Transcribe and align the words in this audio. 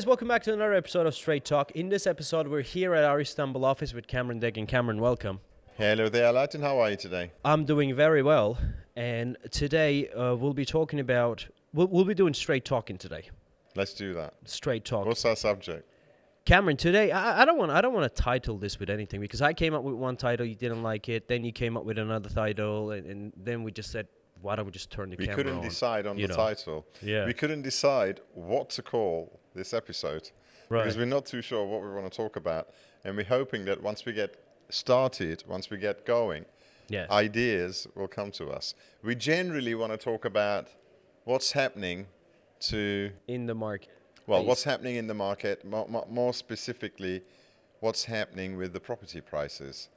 guys, 0.00 0.06
welcome 0.06 0.28
back 0.28 0.42
to 0.42 0.50
another 0.50 0.72
episode 0.72 1.06
of 1.06 1.14
Straight 1.14 1.44
Talk. 1.44 1.72
In 1.72 1.90
this 1.90 2.06
episode, 2.06 2.48
we're 2.48 2.62
here 2.62 2.94
at 2.94 3.04
our 3.04 3.20
Istanbul 3.20 3.66
office 3.66 3.92
with 3.92 4.06
Cameron 4.06 4.40
Deggin. 4.40 4.66
Cameron, 4.66 4.98
welcome. 4.98 5.40
Hello 5.76 6.08
there, 6.08 6.30
Aladdin. 6.30 6.62
How 6.62 6.78
are 6.78 6.88
you 6.88 6.96
today? 6.96 7.32
I'm 7.44 7.66
doing 7.66 7.94
very 7.94 8.22
well, 8.22 8.56
and 8.96 9.36
today 9.50 10.08
uh, 10.08 10.36
we'll 10.36 10.54
be 10.54 10.64
talking 10.64 11.00
about. 11.00 11.48
We'll, 11.74 11.88
we'll 11.88 12.06
be 12.06 12.14
doing 12.14 12.32
straight 12.32 12.64
talking 12.64 12.96
today. 12.96 13.28
Let's 13.76 13.92
do 13.92 14.14
that. 14.14 14.32
Straight 14.46 14.86
talk. 14.86 15.04
What's 15.04 15.26
our 15.26 15.36
subject? 15.36 15.86
Cameron, 16.46 16.78
today 16.78 17.10
I, 17.10 17.42
I 17.42 17.44
don't 17.44 17.58
want 17.58 17.70
I 17.70 17.82
don't 17.82 17.92
want 17.92 18.10
to 18.10 18.22
title 18.22 18.56
this 18.56 18.80
with 18.80 18.88
anything 18.88 19.20
because 19.20 19.42
I 19.42 19.52
came 19.52 19.74
up 19.74 19.82
with 19.82 19.96
one 19.96 20.16
title, 20.16 20.46
you 20.46 20.54
didn't 20.54 20.82
like 20.82 21.10
it, 21.10 21.28
then 21.28 21.44
you 21.44 21.52
came 21.52 21.76
up 21.76 21.84
with 21.84 21.98
another 21.98 22.30
title, 22.30 22.92
and, 22.92 23.06
and 23.06 23.32
then 23.36 23.62
we 23.64 23.70
just 23.70 23.92
said, 23.92 24.08
why 24.40 24.56
don't 24.56 24.64
we 24.64 24.72
just 24.72 24.90
turn 24.90 25.10
the 25.10 25.16
We 25.16 25.26
camera 25.26 25.40
on? 25.40 25.46
We 25.46 25.52
couldn't 25.52 25.68
decide 25.68 26.06
on 26.06 26.16
the 26.16 26.26
know. 26.26 26.34
title. 26.34 26.86
Yeah. 27.02 27.26
We 27.26 27.34
couldn't 27.34 27.60
decide 27.60 28.20
what 28.32 28.70
to 28.70 28.82
call 28.82 29.39
this 29.54 29.72
episode 29.74 30.30
Right. 30.68 30.82
because 30.82 30.96
we're 30.96 31.06
not 31.06 31.26
too 31.26 31.42
sure 31.42 31.64
what 31.66 31.82
we 31.82 31.88
want 31.90 32.10
to 32.10 32.16
talk 32.16 32.36
about, 32.36 32.72
and 33.04 33.16
we're 33.16 33.24
hoping 33.24 33.64
that 33.64 33.82
once 33.82 34.04
we 34.04 34.12
get 34.12 34.36
started, 34.68 35.42
once 35.48 35.68
we 35.70 35.78
get 35.78 36.06
going, 36.06 36.46
Yeah. 36.88 37.06
ideas 37.10 37.86
will 37.94 38.08
come 38.08 38.30
to 38.32 38.50
us. 38.50 38.74
We 39.02 39.14
generally 39.16 39.74
want 39.74 39.92
to 39.92 39.98
talk 39.98 40.24
about 40.24 40.68
what's 41.24 41.52
happening 41.52 42.06
to 42.60 43.10
in 43.26 43.46
the 43.46 43.54
market. 43.54 43.90
Well, 44.26 44.44
what's 44.44 44.64
happening 44.64 44.94
in 44.96 45.06
the 45.08 45.14
market, 45.14 45.64
more, 45.64 45.88
more 46.08 46.32
specifically, 46.34 47.22
what's 47.80 48.04
happening 48.04 48.56
with 48.56 48.72
the 48.72 48.80
property 48.80 49.20
prices 49.20 49.88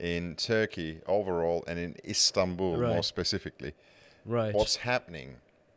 in 0.00 0.36
Turkey 0.36 1.00
overall 1.06 1.64
and 1.66 1.78
in 1.78 1.96
Istanbul 2.06 2.78
more 2.78 3.02
specifically? 3.02 3.74
Right. 4.24 4.54
What's 4.54 4.76
happening 4.76 5.36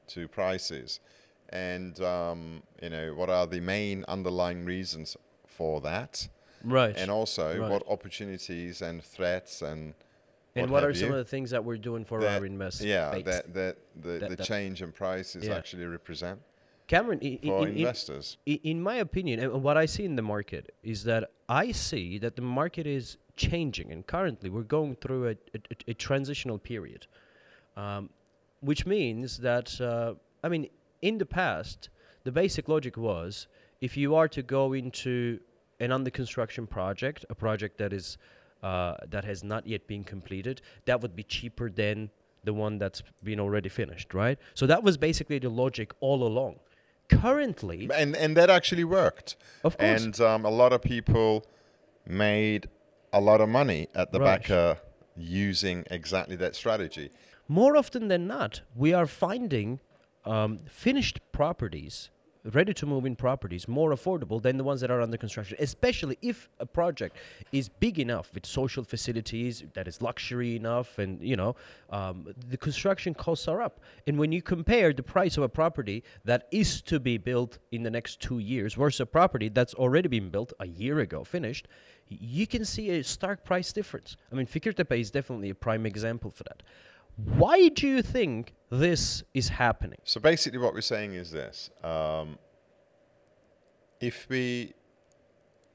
to 0.10 0.28
prices? 0.30 1.02
And, 1.50 2.00
um, 2.02 2.64
you 2.82 2.90
know, 2.90 3.14
what 3.14 3.30
are 3.30 3.48
the 3.48 3.60
main 3.62 4.04
underlying 4.08 4.66
reasons 4.66 5.16
for 5.46 5.82
that? 5.82 6.28
right. 6.64 6.96
And 6.98 7.10
also, 7.12 7.58
Right. 7.58 7.70
what 7.72 7.84
opportunities 7.88 8.82
and 8.82 9.02
threats 9.04 9.62
and 9.62 9.94
and 10.56 10.72
what 10.72 10.84
are 10.84 10.92
some 10.94 11.10
you 11.10 11.14
of 11.14 11.20
the 11.20 11.30
things 11.30 11.52
that 11.52 11.64
we're 11.64 11.78
doing 11.78 12.04
for 12.04 12.20
that- 12.20 12.40
our 12.40 12.46
investors? 12.46 12.88
Yeah, 12.88 13.12
that, 13.20 13.54
that 13.54 13.78
the, 13.96 14.12
That- 14.20 14.30
the 14.32 14.36
that- 14.38 14.44
change 14.44 14.82
in 14.82 14.92
prices 14.92 15.46
Yeah. 15.46 15.56
actually 15.56 15.86
represent 15.86 16.42
Cameron, 16.88 17.20
for 17.20 17.26
in, 17.26 17.38
in, 17.70 17.78
investors. 17.78 18.38
In 18.46 18.82
my 18.82 18.96
opinion, 18.96 19.40
and 19.40 19.62
what 19.62 19.78
I 19.78 19.86
see 19.86 20.04
in 20.04 20.16
the 20.16 20.22
market 20.24 20.74
is 20.84 21.04
that 21.04 21.30
I 21.48 21.72
see 21.74 22.18
that 22.18 22.36
the 22.38 22.42
market 22.42 22.88
is 22.88 23.18
changing, 23.36 23.92
and 23.92 24.06
currently 24.08 24.50
we're 24.50 24.64
going 24.64 24.96
through 24.96 25.28
a, 25.28 25.32
a, 25.54 25.60
a- 25.72 25.92
a 25.92 25.94
transitional 25.94 26.58
period, 26.58 27.06
um, 27.76 28.10
which 28.62 28.86
means 28.88 29.38
that 29.40 29.80
uh, 29.80 30.16
I 30.44 30.50
mean, 30.50 30.70
in 31.02 31.18
the 31.18 31.26
past, 31.26 31.90
the 32.24 32.32
basic 32.32 32.68
logic 32.68 32.98
was 32.98 33.48
if 33.82 33.96
you 33.98 34.16
are 34.16 34.28
to 34.28 34.42
go 34.42 34.74
into 34.74 35.40
an 35.80 35.92
under 35.92 36.10
construction 36.10 36.66
project, 36.68 37.26
a 37.30 37.36
project 37.36 37.78
that 37.78 37.94
is 37.94 38.18
uh, 38.64 38.96
that 39.08 39.24
has 39.24 39.44
not 39.44 39.68
yet 39.68 39.88
been 39.88 40.04
completed, 40.04 40.62
that 40.86 41.00
would 41.02 41.16
be 41.16 41.24
cheaper 41.24 41.70
than 41.70 42.10
the 42.44 42.54
one 42.54 42.80
that's 42.80 43.04
been 43.24 43.40
already 43.40 43.70
finished, 43.70 44.14
right? 44.14 44.40
So 44.56 44.66
that 44.66 44.82
was 44.84 44.98
basically 44.98 45.38
the 45.40 45.50
logic 45.50 45.94
all 46.00 46.24
along. 46.24 46.60
Currently, 47.10 47.90
and 47.94 48.16
and 48.16 48.36
that 48.36 48.50
actually 48.50 48.84
worked. 48.84 49.38
Of 49.64 49.78
course. 49.78 50.04
And 50.04 50.20
um, 50.20 50.44
a 50.46 50.50
lot 50.50 50.74
of 50.74 50.82
people 50.82 51.46
made 52.06 52.68
a 53.14 53.22
lot 53.22 53.40
of 53.42 53.48
money 53.50 53.88
at 53.96 54.12
the 54.12 54.20
Right. 54.20 54.42
back 54.42 54.52
uh, 54.52 54.76
using 55.16 55.86
exactly 55.90 56.36
that 56.38 56.56
strategy. 56.56 57.10
more 57.48 57.78
often 57.78 58.10
than 58.10 58.28
not, 58.28 58.62
we 58.76 58.94
are 58.94 59.08
finding 59.08 59.80
um, 60.28 60.60
finished 60.68 61.20
properties, 61.32 62.10
ready 62.54 62.74
to 62.74 62.86
move 62.86 63.06
in 63.06 63.16
properties, 63.16 63.68
more 63.68 63.92
affordable 63.92 64.42
than 64.42 64.58
the 64.58 64.64
ones 64.64 64.82
that 64.82 64.92
are 64.92 65.02
under 65.02 65.18
construction, 65.18 65.58
especially 65.60 66.18
if 66.22 66.50
a 66.60 66.66
project 66.66 67.18
is 67.52 67.68
big 67.68 68.00
enough 68.00 68.34
with 68.34 68.46
social 68.46 68.84
facilities, 68.84 69.64
that 69.74 69.88
is 69.88 70.02
luxury 70.02 70.56
enough, 70.56 71.00
and 71.00 71.22
you 71.22 71.36
know, 71.36 71.56
um, 71.90 72.34
the 72.50 72.58
construction 72.58 73.14
costs 73.14 73.48
are 73.48 73.62
up. 73.62 73.80
And 74.06 74.18
when 74.18 74.32
you 74.32 74.42
compare 74.42 74.94
the 74.94 75.04
price 75.04 75.38
of 75.38 75.44
a 75.44 75.50
property 75.50 76.04
that 76.26 76.48
is 76.52 76.82
to 76.84 77.00
be 77.00 77.18
built 77.18 77.58
in 77.72 77.84
the 77.84 77.92
next 77.92 78.22
two 78.22 78.40
years 78.40 78.74
versus 78.74 79.02
a 79.02 79.06
property 79.06 79.50
that's 79.50 79.74
already 79.74 80.08
been 80.08 80.30
built 80.30 80.54
a 80.60 80.68
year 80.68 81.00
ago, 81.00 81.24
finished, 81.24 81.68
you 82.10 82.48
can 82.48 82.64
see 82.64 82.92
a 82.92 83.04
stark 83.04 83.44
price 83.44 83.74
difference. 83.74 84.16
I 84.32 84.36
mean, 84.36 84.48
Fikirtepe 84.48 85.00
is 85.00 85.12
definitely 85.12 85.50
a 85.50 85.56
prime 85.56 85.86
example 85.86 86.32
for 86.32 86.44
that. 86.44 86.64
Why 87.18 87.70
do 87.70 87.88
you 87.88 88.02
think 88.02 88.54
this 88.70 89.24
is 89.34 89.50
happening? 89.50 90.00
So 90.04 90.20
basically, 90.20 90.60
what 90.60 90.74
we're 90.74 90.82
saying 90.82 91.14
is 91.14 91.32
this: 91.32 91.70
um, 91.84 92.38
if 94.00 94.28
we 94.30 94.74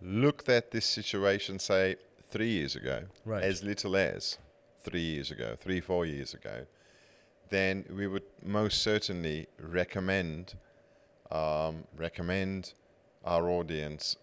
looked 0.00 0.48
at 0.48 0.70
this 0.70 0.86
situation, 0.86 1.58
say 1.58 1.96
three 2.30 2.50
years 2.50 2.76
ago, 2.76 3.04
Right. 3.24 3.42
as 3.42 3.62
little 3.62 3.96
as 3.96 4.38
three 4.80 5.00
years 5.00 5.30
ago, 5.30 5.56
three 5.58 5.80
four 5.80 6.06
years 6.06 6.32
ago, 6.32 6.66
then 7.50 7.84
we 7.90 8.06
would 8.06 8.24
most 8.44 8.82
certainly 8.82 9.48
recommend 9.60 10.54
um, 11.30 11.84
recommend 11.96 12.74
our 13.24 13.48
audience 13.48 14.16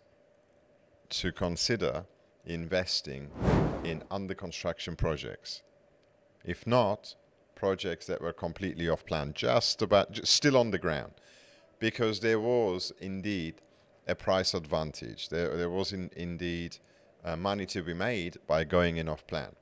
to 1.10 1.32
consider 1.32 2.06
investing 2.46 3.30
in 3.84 4.04
under 4.12 4.34
construction 4.34 4.96
projects. 4.96 5.64
If 6.44 6.66
not, 6.66 7.16
projects 7.56 8.06
that 8.08 8.22
were 8.22 8.34
completely 8.34 8.88
off 8.88 9.06
plan, 9.06 9.34
just 9.34 9.82
about, 9.82 10.12
just 10.12 10.34
still 10.34 10.58
on 10.58 10.72
the 10.72 10.80
ground, 10.80 11.14
because 11.80 12.22
there 12.22 12.40
was 12.40 12.92
indeed 13.00 13.56
a 14.08 14.16
price 14.16 14.54
advantage. 14.54 15.30
There, 15.30 15.56
there 15.56 15.70
was 15.70 15.94
in, 15.94 16.10
indeed 16.16 16.78
uh, 17.24 17.36
money 17.36 17.66
to 17.68 17.84
be 17.84 17.94
made 17.94 18.38
by 18.48 18.64
going 18.64 18.98
in 18.98 19.10
off 19.10 19.28
plan. 19.28 19.56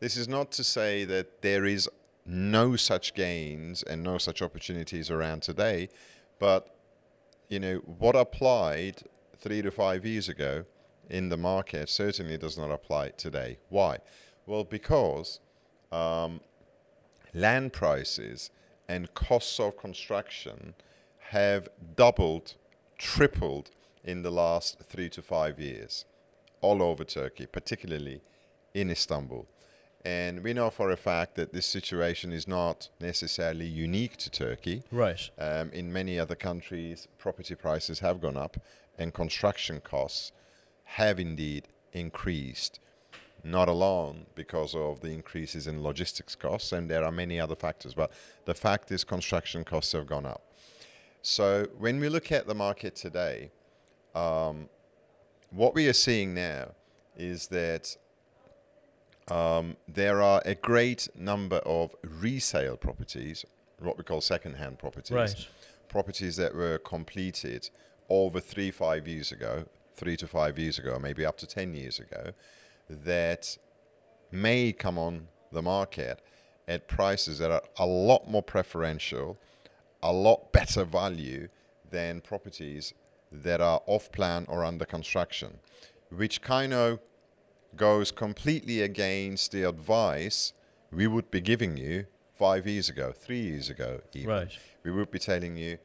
This 0.00 0.16
is 0.16 0.28
not 0.28 0.50
to 0.52 0.64
say 0.64 1.04
that 1.04 1.42
there 1.42 1.64
is 1.64 1.88
no 2.24 2.76
such 2.76 3.14
gains 3.14 3.82
and 3.82 4.02
no 4.02 4.18
such 4.18 4.42
opportunities 4.42 5.10
around 5.10 5.42
today, 5.42 5.88
but 6.38 6.76
you 7.48 7.58
know 7.60 7.76
what 7.98 8.16
applied 8.16 9.02
three 9.36 9.60
to 9.62 9.70
five 9.70 10.06
years 10.06 10.28
ago 10.28 10.64
in 11.10 11.28
the 11.28 11.36
market 11.36 11.88
certainly 11.88 12.38
does 12.38 12.56
not 12.56 12.70
apply 12.70 13.10
today. 13.10 13.58
Why? 13.68 13.98
Well, 14.46 14.64
because 14.64 15.40
um, 15.92 16.40
land 17.34 17.72
prices 17.72 18.50
and 18.88 19.12
costs 19.14 19.60
of 19.60 19.76
construction 19.76 20.74
have 21.30 21.68
doubled, 21.96 22.54
tripled 22.98 23.70
in 24.04 24.22
the 24.22 24.30
last 24.30 24.80
three 24.80 25.08
to 25.10 25.22
five 25.22 25.60
years, 25.60 26.04
all 26.60 26.82
over 26.82 27.04
Turkey, 27.04 27.46
particularly 27.46 28.20
in 28.74 28.90
Istanbul. 28.90 29.46
And 30.04 30.42
we 30.42 30.52
know 30.52 30.68
for 30.70 30.90
a 30.90 30.96
fact 30.96 31.36
that 31.36 31.52
this 31.52 31.66
situation 31.66 32.32
is 32.32 32.48
not 32.48 32.88
necessarily 33.00 33.66
unique 33.66 34.16
to 34.18 34.30
Turkey. 34.30 34.82
Right. 34.90 35.30
Um, 35.38 35.70
in 35.70 35.92
many 35.92 36.18
other 36.18 36.34
countries, 36.34 37.06
property 37.18 37.54
prices 37.54 38.00
have 38.00 38.20
gone 38.20 38.36
up 38.36 38.56
and 38.98 39.14
construction 39.14 39.80
costs 39.80 40.32
have 40.84 41.20
indeed 41.20 41.68
increased. 41.92 42.80
Not 43.44 43.68
alone 43.68 44.26
because 44.34 44.74
of 44.74 45.00
the 45.00 45.08
increases 45.08 45.66
in 45.66 45.82
logistics 45.82 46.34
costs, 46.36 46.72
and 46.72 46.88
there 46.88 47.04
are 47.04 47.10
many 47.10 47.40
other 47.40 47.56
factors, 47.56 47.92
but 47.94 48.12
the 48.44 48.54
fact 48.54 48.90
is 48.92 49.02
construction 49.02 49.64
costs 49.64 49.92
have 49.92 50.06
gone 50.06 50.26
up. 50.26 50.42
So 51.22 51.66
when 51.78 51.98
we 52.00 52.08
look 52.08 52.30
at 52.30 52.46
the 52.46 52.54
market 52.54 52.94
today, 52.94 53.50
um, 54.14 54.68
what 55.50 55.74
we 55.74 55.88
are 55.88 55.92
seeing 55.92 56.34
now 56.34 56.72
is 57.16 57.48
that 57.48 57.96
um, 59.28 59.76
there 59.88 60.20
are 60.22 60.42
a 60.44 60.54
great 60.54 61.08
number 61.16 61.56
of 61.58 61.94
resale 62.02 62.76
properties, 62.76 63.44
what 63.78 63.96
we 63.98 64.04
call 64.04 64.20
second-hand 64.20 64.78
properties, 64.78 65.10
Right. 65.12 65.48
properties 65.88 66.36
that 66.36 66.54
were 66.54 66.78
completed 66.78 67.70
over 68.08 68.40
three, 68.40 68.70
five 68.70 69.06
years 69.08 69.32
ago, 69.32 69.66
three 69.94 70.16
to 70.16 70.26
five 70.26 70.58
years 70.58 70.78
ago, 70.78 70.98
maybe 70.98 71.24
up 71.24 71.36
to 71.38 71.46
10 71.46 71.74
years 71.74 71.98
ago, 71.98 72.32
that 73.04 73.56
may 74.30 74.72
come 74.72 74.98
on 74.98 75.28
the 75.50 75.62
market 75.62 76.20
at 76.68 76.88
prices 76.88 77.38
that 77.38 77.50
are 77.50 77.62
a 77.78 77.86
lot 77.86 78.28
more 78.28 78.42
preferential, 78.42 79.38
a 80.02 80.12
lot 80.12 80.52
better 80.52 80.84
value 80.84 81.48
than 81.90 82.20
properties 82.20 82.94
that 83.30 83.60
are 83.60 83.80
off 83.86 84.10
plan 84.12 84.46
or 84.48 84.64
under 84.64 84.84
construction, 84.84 85.58
which 86.10 86.40
kind 86.42 86.72
of 86.72 86.98
goes 87.76 88.10
completely 88.10 88.82
against 88.82 89.52
the 89.52 89.62
advice 89.62 90.52
we 90.90 91.06
would 91.06 91.30
be 91.30 91.40
giving 91.40 91.76
you 91.76 92.06
five 92.34 92.66
years 92.66 92.88
ago, 92.88 93.12
three 93.12 93.40
years 93.40 93.70
ago, 93.70 94.00
even. 94.14 94.28
Right. 94.28 94.58
We 94.84 94.90
would 94.90 95.10
be 95.10 95.18
telling 95.18 95.56
you, 95.56 95.78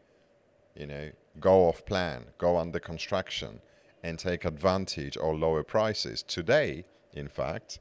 you 0.75 0.87
know, 0.87 1.11
go 1.39 1.67
off 1.69 1.85
plan, 1.85 2.25
go 2.37 2.57
under 2.57 2.79
construction, 2.79 3.61
and 4.03 4.19
take 4.19 4.43
advantage 4.43 5.15
of 5.17 5.37
lower 5.37 5.63
prices. 5.63 6.23
Today, 6.23 6.85
in 7.17 7.27
fact, 7.27 7.79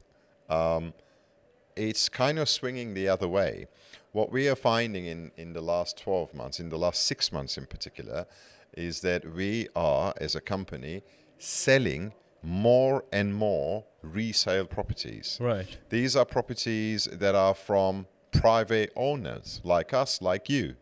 um, 0.49 0.93
it's 1.75 2.09
kind 2.09 2.39
of 2.39 2.49
swinging 2.49 2.93
the 2.93 3.07
other 3.07 3.27
way. 3.27 3.67
What 4.11 4.31
we 4.31 4.47
are 4.49 4.55
finding 4.55 5.05
in, 5.05 5.31
in 5.37 5.53
the 5.53 5.61
last 5.61 5.97
12 5.99 6.33
months, 6.33 6.59
in 6.59 6.69
the 6.69 6.77
last 6.77 7.05
six 7.05 7.31
months 7.31 7.57
in 7.57 7.65
particular, 7.65 8.25
is 8.75 9.01
that 9.01 9.33
we 9.33 9.67
are, 9.75 10.13
as 10.19 10.35
a 10.35 10.41
company, 10.41 11.03
selling 11.37 12.13
more 12.41 13.03
and 13.11 13.35
more 13.35 13.85
resale 14.01 14.65
properties. 14.65 15.37
Right. 15.39 15.77
These 15.89 16.15
are 16.15 16.25
properties 16.25 17.05
that 17.11 17.35
are 17.35 17.53
from 17.53 18.07
private 18.31 18.91
owners 18.95 19.61
like 19.63 19.93
us, 19.93 20.21
like 20.21 20.49
you. 20.49 20.75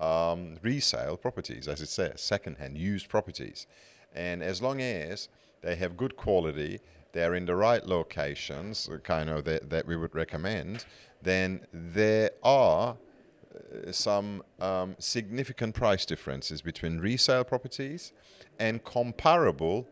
Um, 0.00 0.56
resale 0.62 1.16
properties, 1.16 1.66
as 1.68 1.80
it 1.80 1.88
says, 1.88 2.20
second-hand, 2.20 2.78
used 2.78 3.08
properties. 3.08 3.66
And 4.14 4.42
as 4.42 4.62
long 4.62 4.80
as 4.80 5.28
they 5.62 5.76
have 5.76 5.96
good 5.96 6.16
quality, 6.16 6.80
they're 7.12 7.34
in 7.34 7.46
the 7.46 7.56
right 7.56 7.84
locations, 7.86 8.88
kind 9.04 9.30
of 9.30 9.44
that, 9.44 9.70
that 9.70 9.86
we 9.86 9.96
would 9.96 10.14
recommend, 10.14 10.84
then 11.22 11.66
there 11.72 12.30
are 12.42 12.96
uh, 13.54 13.92
some 13.92 14.42
um, 14.60 14.94
significant 14.98 15.74
price 15.74 16.04
differences 16.06 16.62
between 16.62 16.98
resale 16.98 17.44
properties 17.44 18.12
and 18.58 18.84
comparable 18.84 19.86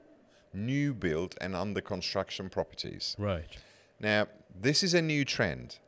new 0.53 0.95
build 0.95 1.35
and 1.41 1.55
under 1.55 1.81
construction 1.81 2.49
properties. 2.49 3.17
Right. 3.19 3.57
Now, 4.01 4.29
this 4.59 4.83
is 4.83 4.95
a 4.95 5.03
new 5.03 5.25
trend 5.25 5.79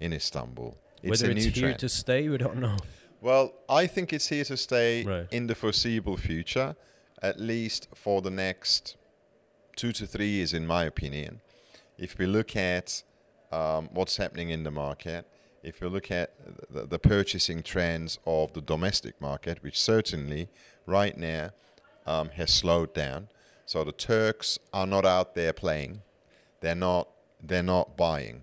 in 0.00 0.12
Istanbul. 0.12 0.76
It's 1.02 1.22
Whether 1.22 1.32
a 1.32 1.36
it's 1.36 1.44
here 1.46 1.52
trend. 1.68 1.78
to 1.80 1.88
stay, 1.88 2.28
we 2.28 2.38
don't 2.38 2.58
know. 2.58 2.76
Well, 3.20 3.54
I 3.68 3.86
think 3.86 4.12
it's 4.12 4.28
here 4.28 4.44
to 4.44 4.56
stay 4.56 5.02
Right. 5.04 5.26
in 5.30 5.46
the 5.46 5.54
foreseeable 5.54 6.16
future, 6.16 6.76
at 7.22 7.40
least 7.40 7.88
for 7.94 8.20
the 8.22 8.30
next 8.30 8.96
two 9.76 9.92
to 9.92 10.06
three 10.06 10.28
years, 10.28 10.52
in 10.52 10.66
my 10.66 10.84
opinion. 10.84 11.40
If 11.98 12.18
we 12.18 12.26
look 12.26 12.56
at 12.56 13.02
um, 13.52 13.88
what's 13.92 14.16
happening 14.16 14.50
in 14.50 14.64
the 14.64 14.70
market, 14.70 15.26
if 15.62 15.80
we 15.80 15.88
look 15.88 16.10
at 16.10 16.34
the, 16.70 16.86
the 16.86 16.98
purchasing 16.98 17.62
trends 17.62 18.18
of 18.26 18.52
the 18.52 18.60
domestic 18.60 19.20
market, 19.20 19.62
which 19.62 19.80
certainly 19.80 20.48
right 20.86 21.16
now 21.16 21.50
um, 22.06 22.30
has 22.30 22.52
slowed 22.52 22.92
down, 22.92 23.28
so 23.66 23.82
the 23.84 23.92
Turks 23.92 24.58
are 24.72 24.86
not 24.86 25.06
out 25.06 25.34
there 25.34 25.52
playing, 25.52 26.02
they're 26.60 26.74
not 26.74 27.08
they're 27.42 27.62
not 27.62 27.96
buying, 27.96 28.42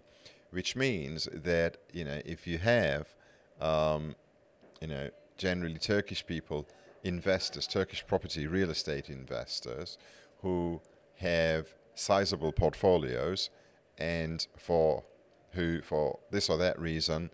which 0.51 0.75
means 0.75 1.27
that 1.33 1.77
you 1.91 2.05
know 2.05 2.21
if 2.25 2.45
you 2.47 2.57
have 2.57 3.15
um, 3.61 4.15
you 4.81 4.87
know, 4.87 5.09
generally 5.37 5.77
Turkish 5.77 6.25
people, 6.25 6.67
investors, 7.03 7.67
Turkish 7.67 8.05
property 8.05 8.47
real 8.47 8.71
estate 8.71 9.09
investors 9.09 9.97
who 10.41 10.81
have 11.21 11.73
sizable 11.95 12.51
portfolios 12.51 13.49
and 13.97 14.47
for 14.57 15.03
who 15.51 15.81
for 15.81 16.19
this 16.31 16.49
or 16.49 16.57
that 16.57 16.79
reason 16.79 17.29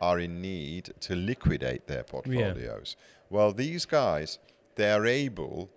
are 0.00 0.18
in 0.18 0.40
need 0.40 0.92
to 1.00 1.14
liquidate 1.14 1.86
their 1.86 2.04
portfolios. 2.04 2.96
Well, 3.30 3.52
these 3.52 3.86
guys, 3.86 4.38
they 4.74 4.90
are 4.90 5.06
able 5.06 5.70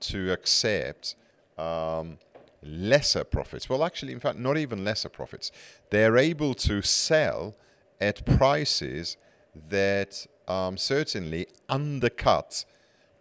to 0.00 0.32
accept 0.32 1.14
um, 1.56 2.18
lesser 2.62 3.24
profits. 3.24 3.68
Well, 3.68 3.84
actually, 3.84 4.12
in 4.12 4.20
fact, 4.20 4.38
not 4.38 4.56
even 4.58 4.84
lesser 4.84 5.08
profits. 5.08 5.50
They're 5.90 6.18
able 6.18 6.54
to 6.54 6.82
sell 6.82 7.56
at 8.00 8.24
prices 8.26 9.16
that 9.54 10.26
um, 10.46 10.76
certainly 10.76 11.46
undercut 11.68 12.64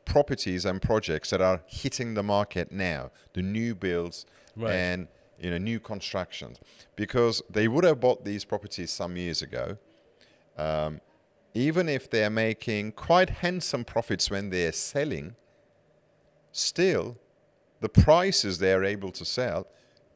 properties 0.10 0.66
and 0.66 0.82
projects 0.82 1.30
that 1.30 1.42
are 1.42 1.62
hitting 1.68 2.16
the 2.16 2.24
market 2.24 2.72
now, 2.72 3.12
the 3.34 3.42
new 3.42 3.76
builds 3.76 4.26
Right. 4.56 4.74
and 4.74 5.08
you 5.40 5.50
know 5.52 5.58
new 5.72 5.80
constructions, 5.80 6.60
because 6.96 7.42
they 7.50 7.68
would 7.68 7.86
have 7.86 8.00
bought 8.02 8.26
these 8.26 8.44
properties 8.44 8.92
some 8.92 9.16
years 9.16 9.42
ago. 9.42 9.78
Um, 10.58 11.00
even 11.54 11.88
if 11.88 12.10
they're 12.10 12.30
making 12.48 12.92
quite 12.94 13.30
handsome 13.46 13.84
profits 13.86 14.30
when 14.30 14.50
they're 14.50 14.74
selling, 14.74 15.36
still 16.52 17.18
the 17.80 17.90
prices 17.90 18.58
they're 18.60 18.84
able 18.84 19.12
to 19.12 19.24
sell, 19.24 19.68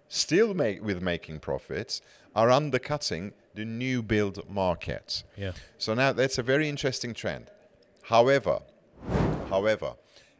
still 0.09 0.53
make 0.53 0.83
with 0.83 1.01
making 1.01 1.39
profits, 1.39 2.01
are 2.35 2.49
undercutting 2.51 3.33
the 3.55 3.63
new 3.65 4.01
build 4.03 4.37
market. 4.49 5.23
Yeah. 5.37 5.53
So 5.77 5.93
now 5.93 6.11
that's 6.13 6.37
a 6.37 6.43
very 6.43 6.67
interesting 6.67 7.13
trend. 7.13 7.49
However, 8.03 8.59
however, 9.53 9.93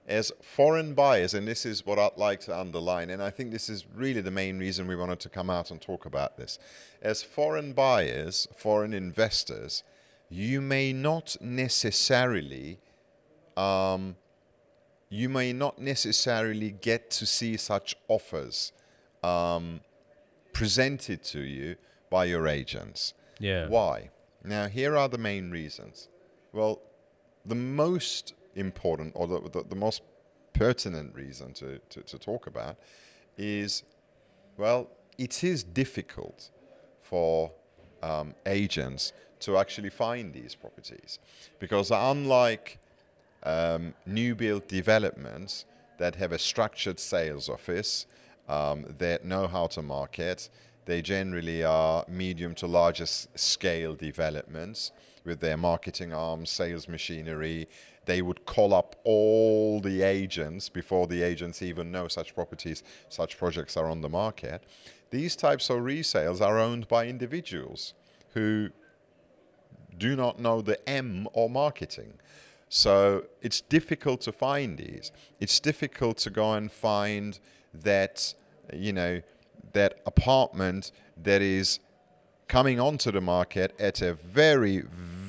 as 0.07 0.31
foreign 0.41 0.93
buyers, 0.93 1.33
and 1.33 1.47
this 1.47 1.65
is 1.65 1.85
what 1.85 1.97
I'd 1.97 2.17
like 2.17 2.41
to 2.41 2.57
underline, 2.57 3.09
and 3.09 3.21
I 3.21 3.29
think 3.29 3.51
this 3.51 3.69
is 3.69 3.85
really 3.93 4.21
the 4.21 4.31
main 4.31 4.59
reason 4.59 4.87
we 4.87 4.95
wanted 4.95 5.19
to 5.21 5.29
come 5.29 5.49
out 5.49 5.71
and 5.71 5.79
talk 5.79 6.05
about 6.05 6.37
this. 6.37 6.59
As 7.01 7.23
foreign 7.23 7.73
buyers, 7.73 8.47
foreign 8.55 8.93
investors, 8.93 9.83
you 10.29 10.61
may 10.61 10.91
not 10.91 11.37
necessarily 11.39 12.79
um, 13.55 14.15
you 15.09 15.29
may 15.29 15.53
not 15.53 15.79
necessarily 15.79 16.71
get 16.71 17.11
to 17.11 17.25
see 17.25 17.55
such 17.55 17.95
offers 18.07 18.71
um, 19.23 19.81
presented 20.53 21.23
to 21.23 21.39
you 21.41 21.75
by 22.09 22.25
your 22.25 22.47
agents. 22.47 23.13
Yeah. 23.39 23.67
Why? 23.67 24.09
Now, 24.43 24.67
here 24.67 24.97
are 24.97 25.07
the 25.07 25.19
main 25.19 25.51
reasons. 25.51 26.09
Well, 26.51 26.81
the 27.45 27.55
most 27.55 28.33
important 28.55 29.13
or 29.15 29.27
the, 29.27 29.39
the, 29.49 29.63
the 29.69 29.75
most 29.75 30.01
pertinent 30.53 31.15
reason 31.15 31.53
to, 31.53 31.79
to, 31.89 32.01
to 32.01 32.17
talk 32.17 32.47
about 32.47 32.77
is 33.37 33.83
well, 34.57 34.89
it 35.17 35.43
is 35.43 35.63
difficult 35.63 36.51
for 37.01 37.51
um, 38.03 38.35
agents 38.45 39.13
to 39.39 39.57
actually 39.57 39.89
find 39.89 40.33
these 40.33 40.55
properties 40.55 41.19
because 41.59 41.91
unlike 41.91 42.79
um, 43.43 43.93
new 44.05 44.35
build 44.35 44.67
developments 44.67 45.65
that 45.97 46.15
have 46.15 46.31
a 46.31 46.39
structured 46.39 46.99
sales 46.99 47.49
office 47.49 48.05
um, 48.47 48.85
that 48.97 49.25
know 49.25 49.47
how 49.47 49.67
to 49.67 49.81
market. 49.81 50.49
They 50.85 51.01
generally 51.01 51.63
are 51.63 52.05
medium 52.07 52.55
to 52.55 52.67
larger 52.67 53.05
scale 53.05 53.95
developments 53.95 54.91
with 55.23 55.39
their 55.39 55.55
marketing 55.55 56.13
arms, 56.13 56.49
sales 56.49 56.87
machinery. 56.87 57.67
They 58.05 58.21
would 58.21 58.45
call 58.45 58.73
up 58.73 58.95
all 59.03 59.79
the 59.79 60.01
agents 60.01 60.69
before 60.69 61.07
the 61.07 61.23
agents 61.23 61.61
even 61.61 61.91
know 61.91 62.07
such 62.07 62.35
properties, 62.35 62.83
such 63.09 63.37
projects 63.37 63.77
are 63.77 63.89
on 63.89 64.01
the 64.01 64.09
market. 64.09 64.63
These 65.09 65.35
types 65.35 65.69
of 65.69 65.77
resales 65.77 66.41
are 66.41 66.59
owned 66.59 66.87
by 66.87 67.07
individuals 67.07 67.93
who 68.33 68.69
do 69.97 70.15
not 70.15 70.39
know 70.39 70.61
the 70.61 70.77
M 70.89 71.27
or 71.33 71.49
marketing. 71.49 72.13
So 72.67 73.25
it's 73.41 73.61
difficult 73.61 74.21
to 74.21 74.31
find 74.31 74.77
these. 74.79 75.11
It's 75.39 75.59
difficult 75.59 76.17
to 76.19 76.31
go 76.31 76.53
and 76.53 76.71
find 76.71 77.37
that, 77.73 78.33
you 78.73 78.91
know, 78.91 79.21
that 79.73 79.99
apartment 80.05 80.91
that 81.21 81.41
is 81.41 81.79
coming 82.47 82.79
onto 82.79 83.11
the 83.11 83.21
market 83.21 83.75
at 83.79 84.01
a 84.01 84.13
very, 84.15 84.83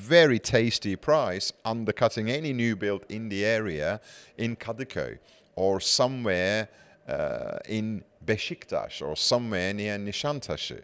very 0.05 0.39
tasty 0.39 0.95
price, 0.95 1.53
undercutting 1.63 2.29
any 2.29 2.53
new 2.53 2.75
build 2.75 3.05
in 3.09 3.29
the 3.29 3.45
area 3.45 3.99
in 4.37 4.55
Kadıköy 4.55 5.17
or 5.55 5.79
somewhere 5.81 6.67
uh, 7.07 7.59
in 7.67 8.03
Beşiktaş 8.25 9.01
or 9.01 9.15
somewhere 9.15 9.73
near 9.73 9.97
Nişantaşı 9.97 10.81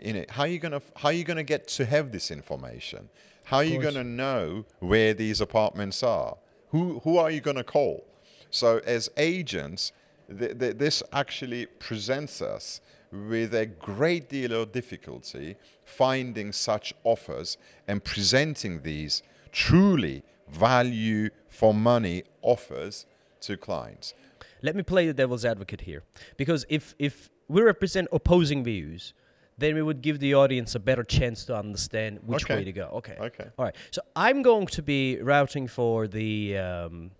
you 0.00 0.12
know, 0.12 0.24
how 0.30 0.42
are 0.42 0.48
you 0.48 0.58
gonna 0.58 0.82
how 0.96 1.08
are 1.08 1.12
you 1.12 1.24
gonna 1.24 1.42
get 1.42 1.68
to 1.68 1.84
have 1.86 2.12
this 2.12 2.30
information? 2.30 3.08
How 3.44 3.58
are 3.58 3.64
you 3.64 3.80
gonna 3.80 4.04
know 4.04 4.64
where 4.80 5.14
these 5.14 5.40
apartments 5.40 6.02
are? 6.02 6.36
Who 6.70 7.00
who 7.04 7.18
are 7.18 7.30
you 7.30 7.40
gonna 7.40 7.64
call? 7.64 8.04
So 8.50 8.78
as 8.86 9.10
agents, 9.16 9.92
th- 10.38 10.58
th- 10.58 10.76
this 10.78 11.02
actually 11.12 11.66
presents 11.66 12.40
us 12.42 12.80
with 13.10 13.54
a 13.54 13.66
great 13.66 14.28
deal 14.28 14.52
of 14.52 14.72
difficulty 14.72 15.56
finding 15.84 16.52
such 16.52 16.92
offers 17.04 17.56
and 17.86 18.04
presenting 18.04 18.82
these 18.82 19.22
truly 19.52 20.22
value 20.50 21.30
for 21.48 21.72
money 21.72 22.22
offers 22.42 23.06
to 23.40 23.56
clients. 23.56 24.14
Let 24.62 24.74
me 24.76 24.82
play 24.82 25.06
the 25.06 25.14
devil's 25.14 25.44
advocate 25.44 25.82
here, 25.82 26.02
because 26.36 26.66
if 26.68 26.94
if 26.98 27.30
we 27.48 27.62
represent 27.62 28.08
opposing 28.12 28.64
views, 28.64 29.14
then 29.56 29.74
we 29.74 29.82
would 29.82 30.02
give 30.02 30.18
the 30.18 30.34
audience 30.34 30.74
a 30.74 30.80
better 30.80 31.02
chance 31.04 31.44
to 31.46 31.56
understand 31.56 32.20
which 32.26 32.44
Okay. 32.44 32.56
way 32.56 32.64
to 32.64 32.72
go. 32.72 32.90
Okay. 32.94 33.16
Okay. 33.20 33.46
All 33.58 33.64
right. 33.64 33.74
So 33.90 34.02
I'm 34.14 34.42
going 34.42 34.66
to 34.66 34.82
be 34.82 35.18
rooting 35.22 35.66
for 35.68 36.06
the 36.08 36.58
um, 36.58 37.12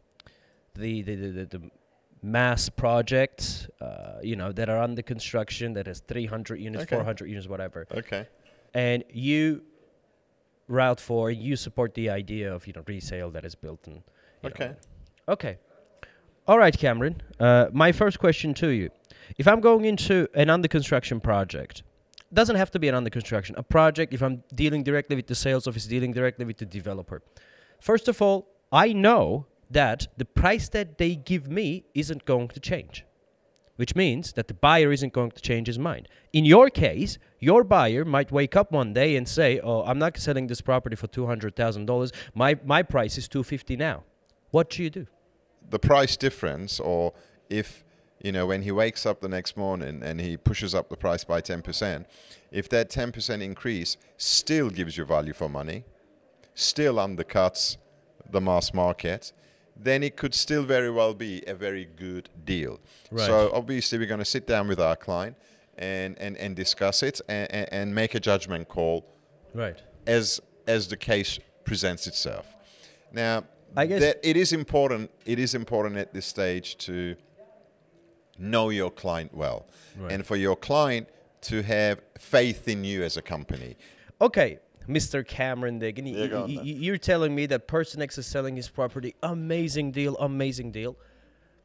the, 0.75 1.03
the, 1.03 1.15
the, 1.15 1.29
the, 1.29 1.45
the 1.59 1.71
mass 2.23 2.69
projects, 2.69 3.69
uh, 3.81 4.19
you 4.23 4.37
know, 4.37 4.53
that 4.53 4.69
are 4.69 4.81
under 4.83 5.03
construction, 5.03 5.75
that 5.75 5.87
has 5.87 6.01
300 6.01 6.61
units, 6.61 6.83
Okay. 6.85 6.97
400 6.97 7.29
units, 7.29 7.47
whatever. 7.47 7.87
Okay. 7.93 8.27
And 8.75 9.05
you 9.13 9.63
root 10.67 11.01
for, 11.01 11.31
you 11.31 11.57
support 11.57 11.95
the 11.95 12.11
idea 12.11 12.53
of, 12.53 12.67
you 12.67 12.73
know, 12.75 12.83
resale 12.87 13.31
that 13.31 13.45
is 13.45 13.55
built 13.55 13.87
and. 13.87 13.97
you 14.43 14.51
know. 14.51 14.55
Okay. 14.55 14.75
Okay. 15.29 15.59
All 16.47 16.59
right, 16.59 16.77
Cameron. 16.77 17.21
Uh, 17.39 17.67
my 17.73 17.93
first 17.93 18.19
question 18.19 18.55
to 18.55 18.69
you: 18.69 18.89
If 19.37 19.47
I'm 19.47 19.61
going 19.61 19.85
into 19.85 20.29
an 20.35 20.49
under 20.49 20.69
construction 20.69 21.21
project, 21.21 21.83
doesn't 22.33 22.57
have 22.57 22.71
to 22.71 22.79
be 22.79 22.89
an 22.89 22.95
under 22.95 23.11
construction, 23.11 23.55
a 23.59 23.63
project. 23.63 24.15
If 24.15 24.23
I'm 24.23 24.43
dealing 24.55 24.83
directly 24.83 25.17
with 25.17 25.27
the 25.27 25.35
sales 25.35 25.67
office, 25.67 25.87
dealing 25.87 26.13
directly 26.13 26.47
with 26.47 26.57
the 26.57 26.65
developer. 26.65 27.21
First 27.81 28.09
of 28.09 28.23
all, 28.23 28.49
I 28.73 28.93
know 28.95 29.47
that 29.71 30.09
the 30.17 30.25
price 30.25 30.69
that 30.71 30.99
they 30.99 31.15
give 31.17 31.49
me 31.49 31.85
isn't 31.95 32.25
going 32.25 32.49
to 32.49 32.61
change, 32.61 33.05
which 33.77 33.95
means 33.95 34.33
that 34.33 34.49
the 34.49 34.55
buyer 34.55 34.91
isn't 34.93 35.13
going 35.13 35.31
to 35.33 35.43
change 35.43 35.67
his 35.67 35.79
mind. 35.79 36.09
In 36.33 36.45
your 36.45 36.71
case, 36.71 37.19
your 37.39 37.65
buyer 37.65 38.05
might 38.05 38.33
wake 38.33 38.57
up 38.57 38.73
one 38.73 38.93
day 38.93 39.17
and 39.17 39.29
say, 39.29 39.61
"Oh, 39.61 39.83
I'm 39.83 39.99
not 39.99 40.17
selling 40.19 40.47
this 40.47 40.61
property 40.61 40.97
for 40.97 41.07
two 41.07 41.27
hundred 41.27 41.55
thousand 41.57 41.87
dollars. 41.87 42.13
My 42.35 42.59
my 42.65 42.83
price 42.83 43.19
is 43.19 43.29
two 43.29 43.43
fifty 43.43 43.77
now." 43.77 44.05
What 44.51 44.71
do 44.71 44.83
you 44.83 44.91
do? 44.91 45.07
the 45.71 45.79
price 45.79 46.17
difference, 46.17 46.81
or 46.81 47.13
if 47.49 47.85
you 48.23 48.33
know 48.33 48.47
when 48.47 48.63
he 48.63 48.73
wakes 48.73 49.07
up 49.07 49.21
the 49.21 49.29
next 49.29 49.57
morning 49.57 50.03
and 50.03 50.21
he 50.21 50.37
pushes 50.37 50.75
up 50.75 50.89
the 50.89 50.97
price 50.97 51.25
by 51.25 51.41
ten 51.41 51.63
percent, 51.63 52.07
if 52.51 52.69
that 52.69 52.91
ten 52.91 53.13
percent 53.13 53.43
increase 53.43 53.97
still 54.17 54.71
gives 54.71 54.97
you 54.97 55.05
value 55.05 55.33
for 55.33 55.49
money, 55.49 55.85
still 56.55 56.95
undercuts 56.95 57.77
the 58.31 58.41
mass 58.41 58.75
market, 58.75 59.33
then 59.79 60.03
it 60.03 60.17
could 60.17 60.35
still 60.35 60.65
very 60.65 60.91
well 60.91 61.15
be 61.15 61.43
a 61.47 61.55
very 61.55 61.85
good 61.85 62.29
deal. 62.45 62.81
Right. 63.11 63.27
So 63.27 63.51
obviously 63.55 63.99
we're 63.99 64.07
going 64.09 64.19
to 64.19 64.25
sit 64.25 64.47
down 64.47 64.69
with 64.69 64.81
our 64.81 64.97
client 64.97 65.37
and, 65.77 66.19
and, 66.19 66.37
and 66.37 66.57
discuss 66.57 67.03
it 67.03 67.21
and, 67.29 67.51
and, 67.53 67.69
and 67.73 67.95
make 67.95 68.15
a 68.15 68.21
judgment 68.21 68.69
call 68.69 69.07
Right. 69.55 69.81
as 70.07 70.41
as 70.67 70.89
the 70.89 70.97
case 70.97 71.39
presents 71.65 72.07
itself. 72.07 72.55
Now, 73.13 73.45
I 73.77 73.87
guess- 73.87 74.01
that 74.01 74.21
it 74.23 74.37
is 74.37 74.53
important. 74.53 75.11
It 75.25 75.39
is 75.39 75.55
important 75.55 75.97
at 75.97 76.13
this 76.13 76.27
stage 76.27 76.77
to 76.79 77.17
know 78.39 78.69
your 78.71 78.91
client 78.91 79.35
well, 79.35 79.67
Right. 79.99 80.13
and 80.13 80.27
for 80.27 80.37
your 80.37 80.57
client 80.57 81.09
to 81.43 81.63
have 81.63 82.01
faith 82.19 82.69
in 82.69 82.85
you 82.85 83.03
as 83.03 83.17
a 83.17 83.23
company. 83.23 83.77
Okay, 84.21 84.59
Mr. 84.89 85.27
Cameron 85.27 85.79
Dick, 85.79 85.99
and 85.99 86.07
y- 86.09 86.15
Yeah, 86.15 86.27
y- 86.41 86.47
y- 86.57 86.63
you're 86.63 86.97
telling 86.99 87.35
me 87.35 87.47
that 87.47 87.67
Person 87.69 88.01
X 88.01 88.17
is 88.19 88.27
selling 88.27 88.57
his 88.57 88.69
property. 88.69 89.15
Amazing 89.23 89.93
deal, 89.93 90.17
amazing 90.17 90.73
deal. 90.73 90.97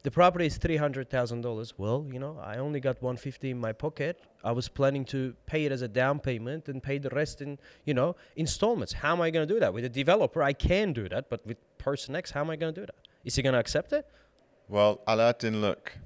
The 0.02 0.10
property 0.10 0.44
is 0.44 0.58
three 0.58 0.76
hundred 0.76 1.08
thousand 1.08 1.40
dollars. 1.40 1.72
Well, 1.78 2.06
you 2.12 2.18
know, 2.18 2.38
I 2.42 2.58
only 2.58 2.78
got 2.78 3.00
one 3.02 3.16
fifty 3.16 3.50
in 3.50 3.58
my 3.58 3.72
pocket. 3.72 4.20
I 4.44 4.52
was 4.52 4.68
planning 4.68 5.06
to 5.06 5.34
pay 5.46 5.64
it 5.64 5.72
as 5.72 5.80
a 5.80 5.88
down 5.88 6.18
payment 6.20 6.68
and 6.68 6.82
pay 6.82 6.98
the 6.98 7.08
rest 7.08 7.40
in, 7.40 7.58
you 7.86 7.94
know, 7.94 8.14
installments. 8.36 8.92
How 8.92 9.12
am 9.12 9.22
I 9.22 9.30
going 9.30 9.48
to 9.48 9.54
do 9.54 9.58
that 9.60 9.72
with 9.72 9.84
a 9.86 9.88
developer? 9.88 10.42
I 10.42 10.52
can 10.52 10.92
do 10.92 11.08
that, 11.08 11.30
but 11.30 11.46
with 11.46 11.56
Person 11.78 12.14
X, 12.14 12.32
how 12.32 12.40
am 12.42 12.50
I 12.50 12.56
going 12.56 12.74
to 12.74 12.80
do 12.82 12.84
that? 12.86 12.96
Is 13.24 13.36
he 13.36 13.42
going 13.42 13.54
to 13.54 13.58
accept 13.58 13.94
it? 13.94 14.06
Well, 14.68 15.00
Aladdin, 15.06 15.62
look, 15.62 15.96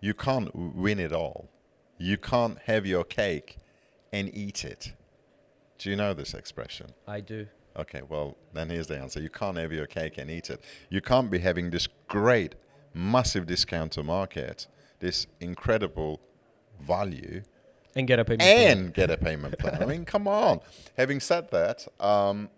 you 0.00 0.14
can't 0.14 0.54
win 0.54 0.98
it 0.98 1.12
all. 1.12 1.50
You 1.98 2.16
can't 2.16 2.58
have 2.66 2.86
your 2.86 3.04
cake 3.04 3.58
and 4.12 4.30
eat 4.34 4.64
it. 4.64 4.94
Do 5.78 5.90
you 5.90 5.96
know 5.96 6.14
this 6.14 6.34
expression? 6.34 6.88
I 7.06 7.20
do. 7.20 7.46
Okay, 7.76 8.00
well, 8.08 8.36
then 8.54 8.70
here's 8.70 8.86
the 8.86 8.98
answer. 8.98 9.20
You 9.20 9.28
can't 9.28 9.58
have 9.58 9.72
your 9.72 9.86
cake 9.86 10.16
and 10.16 10.30
eat 10.30 10.48
it. 10.48 10.62
You 10.88 11.00
can't 11.02 11.30
be 11.30 11.38
having 11.40 11.70
this 11.70 11.88
great, 12.08 12.54
massive 12.94 13.46
discounter 13.46 14.02
market, 14.02 14.66
this 15.00 15.26
incredible 15.40 16.20
value, 16.80 17.42
And 17.94 18.06
get 18.06 18.18
a 18.18 18.24
payment. 18.24 18.40
plan. 18.42 18.78
and 18.78 18.94
get 18.94 19.10
a 19.10 19.18
payment 19.18 19.58
plan. 19.58 19.82
I 19.82 19.86
mean, 19.86 20.04
come 20.06 20.26
on. 20.26 20.60
Having 20.96 21.20
said 21.20 21.50
that, 21.50 21.86
um, 22.00 22.48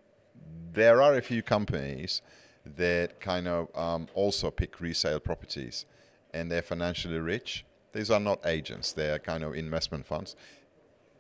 there 0.73 1.03
are 1.03 1.15
a 1.17 1.23
few 1.23 1.43
companies 1.43 2.23
that 2.65 3.19
kind 3.21 3.49
of 3.49 3.69
um, 3.77 4.07
also 4.15 4.51
pick 4.51 4.81
resale 4.81 5.19
properties 5.21 5.85
and 6.33 6.53
they're 6.53 6.63
financially 6.63 7.19
rich. 7.19 7.65
These 7.93 8.11
are 8.11 8.21
not 8.21 8.45
agents, 8.47 8.93
they're 8.93 9.19
kind 9.19 9.43
of 9.43 9.55
investment 9.55 10.07
funds. 10.07 10.37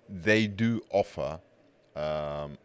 They 0.09 0.47
do 0.47 0.83
offer 0.91 1.41
um, 1.99 2.59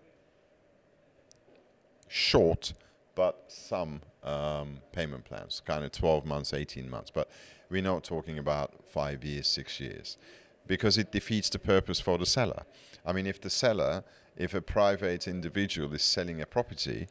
short 2.07 2.73
but 3.15 3.43
some 3.47 4.01
um, 4.23 4.79
payment 4.91 5.23
plans, 5.25 5.61
kind 5.65 5.83
of 5.85 5.91
12 5.91 6.25
months, 6.25 6.51
18 6.53 6.89
months. 6.89 7.11
But 7.11 7.29
we're 7.69 7.83
not 7.83 8.03
talking 8.03 8.39
about 8.39 8.73
five 8.91 9.23
years, 9.23 9.47
six 9.47 9.79
years, 9.79 10.17
because 10.65 10.97
it 10.97 11.11
defeats 11.11 11.49
the 11.49 11.59
purpose 11.59 11.99
for 11.99 12.17
the 12.17 12.25
seller. 12.25 12.63
I 13.05 13.13
mean, 13.13 13.27
if 13.27 13.39
the 13.39 13.51
seller, 13.51 14.03
if 14.35 14.55
a 14.55 14.61
private 14.61 15.27
individual 15.27 15.93
is 15.93 16.01
selling 16.01 16.41
a 16.41 16.45
property 16.47 17.07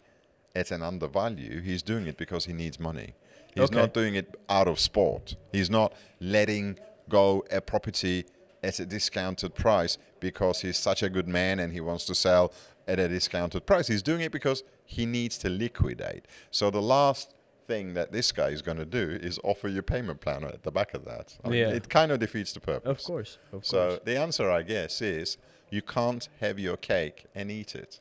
at 0.56 0.72
an 0.72 0.82
undervalue, 0.82 1.60
he's 1.60 1.82
doing 1.82 2.06
it 2.08 2.16
because 2.16 2.46
he 2.46 2.52
needs 2.52 2.80
money. 2.80 3.14
He's 3.54 3.64
Okay. 3.64 3.76
not 3.76 3.94
doing 3.94 4.16
it 4.16 4.34
out 4.48 4.66
of 4.66 4.80
sport. 4.80 5.36
He's 5.52 5.70
not 5.70 5.92
letting 6.20 6.78
go 7.08 7.44
a 7.50 7.60
property 7.60 8.24
at 8.62 8.78
a 8.78 8.86
discounted 8.86 9.54
price 9.54 9.98
because 10.20 10.60
he's 10.60 10.78
such 10.78 11.02
a 11.02 11.08
good 11.10 11.28
man 11.28 11.58
and 11.58 11.72
he 11.72 11.80
wants 11.80 12.04
to 12.06 12.14
sell 12.14 12.52
at 12.86 12.98
a 12.98 13.08
discounted 13.08 13.66
price. 13.66 13.88
He's 13.88 14.02
doing 14.02 14.20
it 14.20 14.32
because 14.32 14.62
he 14.84 15.06
needs 15.06 15.38
to 15.38 15.48
liquidate. 15.48 16.26
So 16.50 16.70
the 16.70 16.82
last 16.82 17.34
thing 17.66 17.94
that 17.94 18.12
this 18.12 18.32
guy 18.32 18.48
is 18.48 18.60
going 18.62 18.76
to 18.78 18.84
do 18.84 19.18
is 19.22 19.38
offer 19.44 19.68
you 19.68 19.82
payment 19.82 20.20
plan 20.20 20.44
at 20.44 20.62
the 20.62 20.70
back 20.72 20.94
of 20.94 21.04
that. 21.04 21.36
I 21.44 21.48
mean, 21.48 21.60
Yeah. 21.60 21.68
It 21.70 21.88
kind 21.88 22.10
of 22.12 22.18
defeats 22.18 22.52
the 22.52 22.60
purpose. 22.60 22.88
Of 23.02 23.04
course. 23.06 23.38
Of 23.52 23.64
So 23.66 23.88
course. 23.88 24.00
the 24.04 24.16
answer, 24.18 24.50
I 24.50 24.62
guess, 24.62 25.00
is 25.00 25.38
you 25.70 25.82
can't 25.82 26.28
have 26.40 26.58
your 26.58 26.76
cake 26.76 27.26
and 27.34 27.50
eat 27.50 27.74
it. 27.74 28.00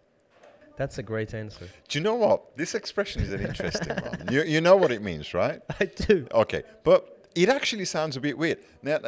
That's 0.77 0.98
a 0.98 1.03
great 1.03 1.34
answer. 1.34 1.68
Do 1.88 2.00
you 2.00 2.03
know 2.03 2.15
what? 2.15 2.58
This 2.58 2.74
expression 2.74 3.22
is 3.22 3.32
an 3.32 3.41
interesting 3.41 3.96
one. 3.98 4.27
You, 4.32 4.41
you 4.44 4.62
know 4.62 4.75
what 4.75 4.91
it 4.91 5.01
means, 5.03 5.34
right? 5.34 5.62
I 5.80 5.86
do. 5.86 6.27
Okay, 6.34 6.63
but 6.84 7.21
it 7.36 7.50
actually 7.50 7.86
sounds 7.86 8.18
a 8.18 8.22
bit 8.22 8.38
weird. 8.38 8.60
Now, 8.82 9.00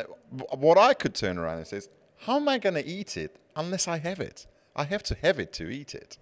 what 0.55 0.77
I 0.77 0.93
could 0.93 1.13
turn 1.15 1.37
around 1.37 1.57
and 1.59 1.67
say 1.67 1.77
is, 1.77 1.89
how 2.25 2.37
am 2.37 2.47
I 2.47 2.57
going 2.57 2.75
to 2.75 2.85
eat 2.85 3.17
it 3.17 3.37
unless 3.55 3.87
I 3.87 3.97
have 3.97 4.19
it? 4.19 4.45
I 4.75 4.85
have 4.85 5.03
to 5.03 5.15
have 5.21 5.39
it 5.39 5.51
to 5.53 5.69
eat 5.69 5.93
it. 5.93 6.17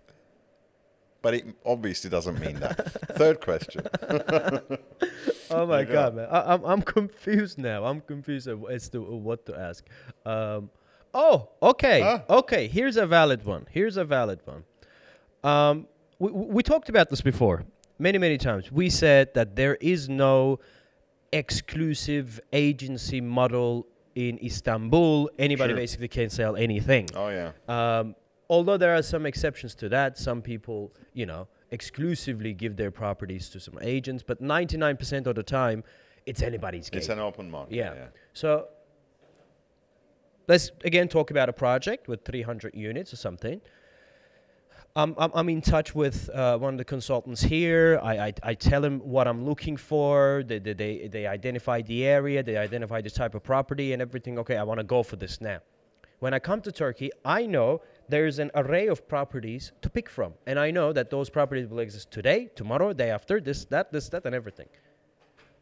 But 1.22 1.36
it 1.36 1.46
obviously 1.66 2.10
doesn't 2.10 2.40
mean 2.40 2.60
that. 2.60 2.92
Third 3.16 3.42
question. 3.42 3.84
Oh 5.54 5.66
my 5.66 5.84
god, 5.98 6.16
man! 6.16 6.28
I, 6.32 6.54
I'm 6.54 6.64
I'm 6.64 6.82
confused 6.82 7.58
now. 7.58 7.84
I'm 7.84 8.00
confused 8.02 8.48
as- 8.48 8.90
to 8.90 9.02
what 9.02 9.46
to 9.48 9.54
ask. 9.60 9.86
Um, 10.26 10.70
oh, 11.14 11.50
okay, 11.62 12.02
Ah. 12.02 12.24
okay. 12.30 12.68
Here's 12.68 12.96
a 12.96 13.06
valid 13.06 13.46
one. 13.46 13.68
Here's 13.70 13.98
a 13.98 14.06
valid 14.06 14.40
one. 14.46 14.64
Um, 15.44 15.88
we 16.20 16.32
we 16.32 16.64
talked 16.64 16.88
about 16.88 17.10
this 17.10 17.20
before 17.22 17.66
many 18.00 18.18
many 18.18 18.38
times. 18.38 18.72
We 18.72 18.90
said 18.90 19.34
that 19.34 19.58
there 19.58 19.76
is 19.82 20.08
no 20.08 20.60
exclusive 21.32 22.40
agency 22.54 23.22
model 23.22 23.88
in 24.16 24.38
Istanbul. 24.44 25.30
Anybody 25.40 25.72
Sure. 25.72 25.78
basically 25.78 26.08
can 26.08 26.30
sell 26.30 26.56
anything. 26.56 27.08
Oh, 27.16 27.30
yeah. 27.30 27.52
Um, 27.68 28.16
although 28.50 28.78
there 28.78 28.94
are 28.96 29.02
some 29.02 29.26
exceptions 29.26 29.74
to 29.76 29.90
that, 29.90 30.18
some 30.18 30.42
people, 30.42 30.94
you 31.14 31.26
know, 31.26 31.48
exclusively 31.72 32.54
give 32.54 32.76
their 32.76 32.92
properties 32.92 33.50
to 33.50 33.60
some 33.60 33.78
agents, 33.82 34.24
but 34.24 34.42
99% 34.42 35.26
of 35.28 35.36
the 35.36 35.44
time, 35.44 35.84
it's 36.26 36.42
anybody's 36.42 36.90
game. 36.90 37.00
It's 37.00 37.10
an 37.10 37.20
open 37.20 37.50
market. 37.50 37.74
yeah. 37.76 38.08
So 38.34 38.68
let's 40.48 40.72
again 40.84 41.08
talk 41.08 41.32
about 41.32 41.48
a 41.50 41.54
project 41.54 42.08
with 42.08 42.26
300 42.26 42.76
units 42.76 43.14
or 43.14 43.16
something. 43.16 43.62
I'm, 44.96 45.16
I'm, 45.18 45.48
in 45.48 45.62
touch 45.62 45.96
with 45.96 46.30
uh, 46.32 46.58
one 46.58 46.74
of 46.74 46.78
the 46.78 46.84
consultants 46.84 47.42
here. 47.42 48.00
I, 48.04 48.18
I, 48.18 48.34
I 48.44 48.54
tell 48.54 48.84
him 48.84 49.00
what 49.00 49.26
I'm 49.26 49.46
looking 49.46 49.78
for. 49.78 50.44
They, 50.46 50.60
they, 50.60 50.74
they, 50.74 51.08
they 51.08 51.28
identify 51.28 51.82
the 51.82 52.06
area, 52.06 52.44
they 52.44 52.58
identify 52.58 53.00
the 53.00 53.10
type 53.10 53.34
of 53.34 53.42
property 53.42 53.94
and 53.94 54.02
everything. 54.02 54.38
Okay, 54.40 54.58
I 54.58 54.64
want 54.64 54.80
to 54.80 54.84
go 54.84 55.02
for 55.02 55.16
this 55.16 55.40
now. 55.40 55.60
When 56.20 56.34
I 56.34 56.40
come 56.40 56.62
to 56.62 56.72
Turkey, 56.72 57.10
I 57.24 57.46
know 57.46 57.82
there's 58.10 58.40
an 58.40 58.52
array 58.54 58.88
of 58.88 59.08
properties 59.08 59.72
to 59.82 59.90
pick 59.90 60.10
from. 60.10 60.34
And 60.46 60.60
I 60.60 60.72
know 60.72 60.92
that 60.92 61.10
those 61.10 61.30
properties 61.30 61.68
will 61.68 61.80
exist 61.80 62.12
today, 62.12 62.50
tomorrow, 62.56 62.92
day 62.92 63.12
after, 63.12 63.40
this, 63.40 63.66
that, 63.66 63.92
this, 63.92 64.10
that, 64.10 64.26
and 64.26 64.36
everything. 64.36 64.68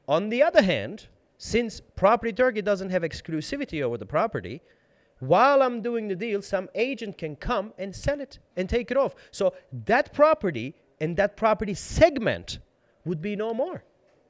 On 0.07 0.29
the 0.29 0.41
other 0.41 0.63
hand, 0.63 1.07
since 1.37 1.79
Property 1.95 2.33
Turkey 2.33 2.61
doesn't 2.61 2.89
have 2.89 3.03
exclusivity 3.03 3.83
over 3.83 3.97
the 3.97 4.05
property, 4.05 4.61
while 5.19 5.61
I'm 5.61 5.81
doing 5.81 6.07
the 6.07 6.15
deal, 6.15 6.41
some 6.41 6.69
agent 6.75 7.17
can 7.17 7.35
come 7.35 7.73
and 7.77 7.95
sell 7.95 8.21
it 8.21 8.39
and 8.55 8.69
take 8.69 8.89
it 8.89 8.97
off. 8.97 9.15
So 9.31 9.53
that 9.85 10.13
property 10.13 10.75
and 10.99 11.17
that 11.17 11.35
property 11.35 11.73
segment 11.73 12.59
would 13.05 13.21
be 13.21 13.35
no 13.35 13.53
more 13.53 13.83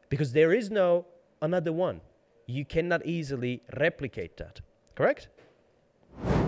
because 0.10 0.34
there 0.34 0.54
is 0.54 0.72
no 0.72 1.06
another 1.42 1.72
one. 1.72 2.02
You 2.48 2.66
cannot 2.66 3.06
easily 3.06 3.62
replicate 3.78 4.38
that. 4.38 4.62
Correct? 4.96 5.28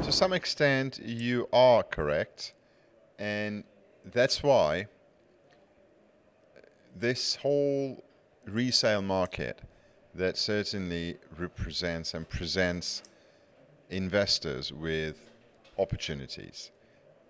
To 0.04 0.12
some 0.12 0.34
extent, 0.34 1.00
you 1.04 1.48
are 1.54 1.84
correct. 1.84 2.54
And 3.20 3.64
that's 4.04 4.42
why 4.42 4.88
this 6.96 7.36
whole 7.36 8.04
resale 8.46 9.04
market 9.04 9.62
that 10.14 10.38
certainly 10.38 11.18
represents 11.38 12.14
and 12.14 12.28
presents 12.28 13.04
investors 13.92 14.72
with 14.72 15.30
opportunities. 15.78 16.72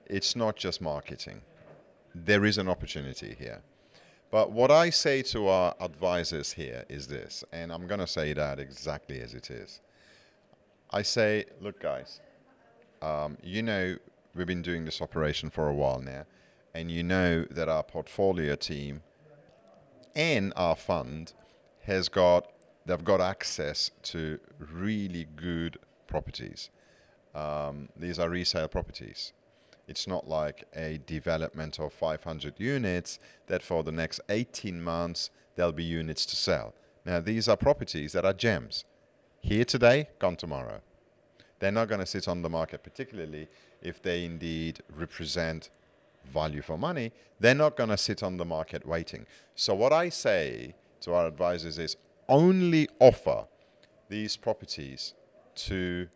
It's 0.05 0.35
not 0.35 0.55
just 0.55 0.81
marketing. 0.81 1.41
There 2.13 2.45
is 2.45 2.57
an 2.57 2.67
opportunity 2.67 3.35
here. 3.37 3.61
But 4.29 4.51
what 4.51 4.71
I 4.71 4.89
say 4.89 5.21
to 5.23 5.47
our 5.47 5.75
advisors 5.79 6.53
here 6.53 6.85
is 6.87 7.07
this, 7.07 7.43
and 7.51 7.71
I'm 7.71 7.85
going 7.87 7.99
to 7.99 8.07
say 8.07 8.31
that 8.33 8.59
exactly 8.59 9.19
as 9.19 9.33
it 9.33 9.51
is. 9.51 9.81
I 10.89 11.01
say, 11.01 11.45
look, 11.59 11.81
guys, 11.81 12.21
um, 13.01 13.37
you 13.43 13.61
know, 13.61 13.97
we've 14.33 14.47
been 14.47 14.61
doing 14.61 14.85
this 14.85 15.01
operation 15.01 15.49
for 15.49 15.67
a 15.67 15.73
while 15.73 15.99
now, 15.99 16.25
and 16.73 16.89
you 16.89 17.03
know 17.03 17.43
that 17.49 17.67
our 17.67 17.83
portfolio 17.83 18.55
team 18.55 19.01
and 20.15 20.53
our 20.55 20.75
fund 20.75 21.33
has 21.83 22.09
got 22.09 22.47
they've 22.85 23.03
got 23.03 23.21
access 23.21 23.91
to 24.03 24.39
really 24.57 25.27
good 25.35 25.77
properties. 26.11 26.69
Um, 27.33 27.89
these 27.95 28.19
are 28.19 28.29
resale 28.29 28.67
properties. 28.67 29.33
It's 29.87 30.07
not 30.07 30.27
like 30.27 30.65
a 30.75 30.99
development 31.05 31.79
of 31.79 31.91
500 31.93 32.59
units 32.59 33.19
that 33.47 33.63
for 33.63 33.83
the 33.83 33.91
next 33.91 34.21
18 34.29 34.81
months 34.81 35.31
there'll 35.55 35.71
be 35.71 35.83
units 36.01 36.25
to 36.27 36.35
sell. 36.35 36.73
Now, 37.05 37.19
these 37.19 37.47
are 37.47 37.57
properties 37.57 38.11
that 38.13 38.25
are 38.25 38.33
gems. 38.33 38.85
Here 39.39 39.65
today, 39.65 40.09
gone 40.19 40.35
tomorrow. 40.35 40.81
They're 41.59 41.71
not 41.71 41.87
going 41.87 41.99
to 42.01 42.05
sit 42.05 42.27
on 42.27 42.41
the 42.41 42.49
market, 42.49 42.83
particularly 42.83 43.47
if 43.81 44.01
they 44.01 44.23
indeed 44.23 44.83
represent 44.95 45.69
value 46.31 46.61
for 46.61 46.77
money. 46.77 47.11
They're 47.39 47.55
not 47.55 47.75
going 47.75 47.89
to 47.89 47.97
sit 47.97 48.21
on 48.21 48.37
the 48.37 48.45
market 48.45 48.85
waiting. 48.85 49.25
So, 49.55 49.73
what 49.73 49.93
I 49.93 50.09
say 50.09 50.75
to 51.01 51.13
our 51.13 51.25
advisors 51.27 51.79
is 51.79 51.97
only 52.29 52.87
offer 52.99 53.45
these 54.09 54.37
properties 54.37 55.13
to 55.67 56.07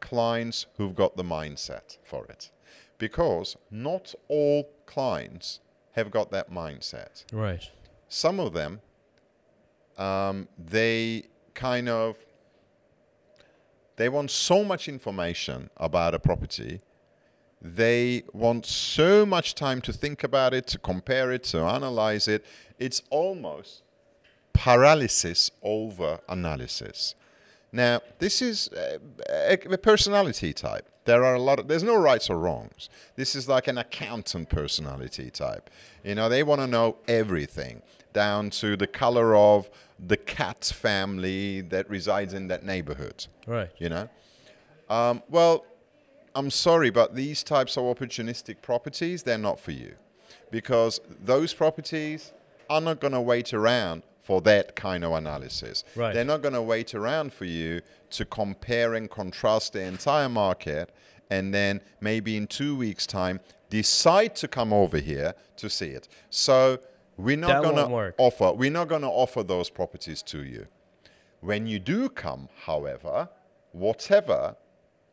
clients 0.00 0.66
who've 0.76 0.94
got 0.94 1.16
the 1.16 1.22
mindset 1.22 1.98
for 2.02 2.24
it. 2.26 2.50
Because 2.98 3.56
not 3.70 4.14
all 4.28 4.70
clients 4.86 5.60
have 5.92 6.10
got 6.10 6.30
that 6.30 6.50
mindset. 6.50 7.24
Right. 7.32 7.70
Some 8.08 8.40
of 8.40 8.52
them, 8.52 8.80
um, 9.96 10.48
they 10.58 11.24
kind 11.54 11.88
of 11.88 12.16
they 13.96 14.08
want 14.08 14.30
so 14.30 14.64
much 14.64 14.88
information 14.88 15.68
about 15.76 16.14
a 16.14 16.18
property 16.18 16.80
they 17.60 18.22
want 18.32 18.64
so 18.64 19.26
much 19.26 19.54
time 19.54 19.82
to 19.82 19.92
think 19.92 20.24
about 20.24 20.54
it 20.54 20.66
to 20.66 20.78
compare 20.78 21.30
it 21.30 21.42
to 21.42 21.58
analyze 21.60 22.26
it 22.26 22.44
it's 22.78 23.02
almost 23.10 23.82
paralysis 24.54 25.50
over 25.62 26.20
analysis 26.28 27.14
now 27.72 28.00
this 28.18 28.42
is 28.42 28.68
a, 29.28 29.52
a 29.52 29.78
personality 29.78 30.52
type 30.52 30.86
there 31.04 31.24
are 31.24 31.34
a 31.34 31.40
lot 31.40 31.58
of 31.58 31.68
there's 31.68 31.82
no 31.82 31.96
rights 31.96 32.28
or 32.28 32.38
wrongs 32.38 32.88
this 33.16 33.34
is 33.34 33.48
like 33.48 33.68
an 33.68 33.78
accountant 33.78 34.48
personality 34.48 35.30
type 35.30 35.70
you 36.04 36.14
know 36.14 36.28
they 36.28 36.42
want 36.42 36.60
to 36.60 36.66
know 36.66 36.96
everything 37.08 37.82
down 38.12 38.50
to 38.50 38.76
the 38.76 38.86
color 38.86 39.34
of 39.34 39.70
the 40.04 40.16
cat 40.16 40.64
family 40.64 41.60
that 41.60 41.88
resides 41.90 42.32
in 42.34 42.48
that 42.48 42.64
neighborhood. 42.64 43.26
Right. 43.46 43.70
You 43.78 43.88
know? 43.88 44.08
Um, 44.88 45.22
well, 45.28 45.64
I'm 46.34 46.50
sorry, 46.50 46.90
but 46.90 47.14
these 47.14 47.42
types 47.42 47.76
of 47.76 47.84
opportunistic 47.84 48.62
properties, 48.62 49.22
they're 49.22 49.38
not 49.38 49.60
for 49.60 49.72
you. 49.72 49.94
Because 50.50 51.00
those 51.22 51.54
properties 51.54 52.32
are 52.68 52.80
not 52.80 53.00
going 53.00 53.12
to 53.12 53.20
wait 53.20 53.52
around 53.52 54.02
for 54.22 54.40
that 54.42 54.76
kind 54.76 55.04
of 55.04 55.12
analysis. 55.12 55.84
Right. 55.96 56.14
They're 56.14 56.24
not 56.24 56.42
going 56.42 56.54
to 56.54 56.62
wait 56.62 56.94
around 56.94 57.32
for 57.32 57.44
you 57.44 57.80
to 58.10 58.24
compare 58.24 58.94
and 58.94 59.10
contrast 59.10 59.72
the 59.72 59.82
entire 59.82 60.28
market 60.28 60.94
and 61.30 61.54
then 61.54 61.80
maybe 62.00 62.36
in 62.36 62.46
two 62.46 62.76
weeks' 62.76 63.06
time 63.06 63.40
decide 63.70 64.34
to 64.36 64.48
come 64.48 64.72
over 64.72 64.98
here 64.98 65.34
to 65.56 65.70
see 65.70 65.90
it. 65.90 66.08
So 66.28 66.80
we're 67.16 67.36
not 67.36 67.62
going 67.62 67.76
to 67.76 68.14
offer. 68.18 68.52
We're 68.52 68.70
not 68.70 68.88
going 68.88 69.02
to 69.02 69.08
offer 69.08 69.42
those 69.42 69.70
properties 69.70 70.22
to 70.24 70.42
you. 70.42 70.66
When 71.40 71.66
you 71.66 71.78
do 71.78 72.08
come, 72.08 72.48
however, 72.64 73.28
whatever 73.72 74.56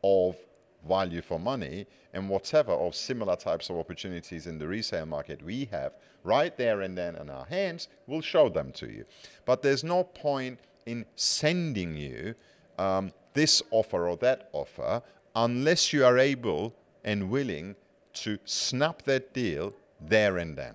of 0.02 0.36
value 0.86 1.22
for 1.22 1.38
money 1.38 1.86
and 2.12 2.28
whatever 2.28 2.72
of 2.72 2.94
similar 2.94 3.36
types 3.36 3.70
of 3.70 3.76
opportunities 3.76 4.46
in 4.46 4.58
the 4.58 4.66
resale 4.66 5.06
market 5.06 5.42
we 5.42 5.66
have 5.66 5.92
right 6.24 6.56
there 6.56 6.80
and 6.82 6.96
then 6.96 7.16
in 7.16 7.30
our 7.30 7.46
hands, 7.46 7.88
we'll 8.06 8.20
show 8.20 8.48
them 8.48 8.72
to 8.72 8.86
you. 8.86 9.04
But 9.44 9.62
there's 9.62 9.84
no 9.84 10.04
point 10.04 10.58
in 10.86 11.04
sending 11.16 11.96
you 11.96 12.34
um, 12.78 13.12
this 13.34 13.62
offer 13.70 14.08
or 14.08 14.16
that 14.18 14.48
offer 14.52 15.02
unless 15.34 15.92
you 15.92 16.04
are 16.04 16.18
able 16.18 16.74
and 17.04 17.30
willing 17.30 17.76
to 18.12 18.38
snap 18.44 19.02
that 19.02 19.32
deal 19.32 19.74
there 20.00 20.38
and 20.38 20.56
then. 20.56 20.74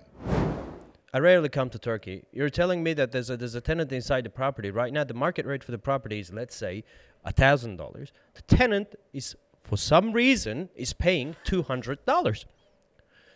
I 1.12 1.18
rarely 1.18 1.48
come 1.48 1.70
to 1.70 1.78
Turkey. 1.78 2.24
You're 2.32 2.50
telling 2.50 2.82
me 2.82 2.92
that 2.94 3.12
there's 3.12 3.30
a 3.30 3.36
there's 3.36 3.54
a 3.54 3.60
tenant 3.60 3.92
inside 3.92 4.24
the 4.24 4.30
property 4.30 4.70
right 4.70 4.92
now. 4.92 5.04
The 5.04 5.14
market 5.14 5.46
rate 5.46 5.62
for 5.62 5.70
the 5.70 5.78
property 5.78 6.18
is 6.18 6.32
let's 6.32 6.56
say 6.56 6.82
a 7.24 7.32
thousand 7.32 7.76
dollars. 7.76 8.12
The 8.34 8.42
tenant 8.42 8.96
is 9.12 9.36
for 9.64 9.76
some 9.76 10.12
reason 10.12 10.68
is 10.74 10.92
paying 10.92 11.36
two 11.44 11.62
hundred 11.62 12.04
dollars. 12.06 12.46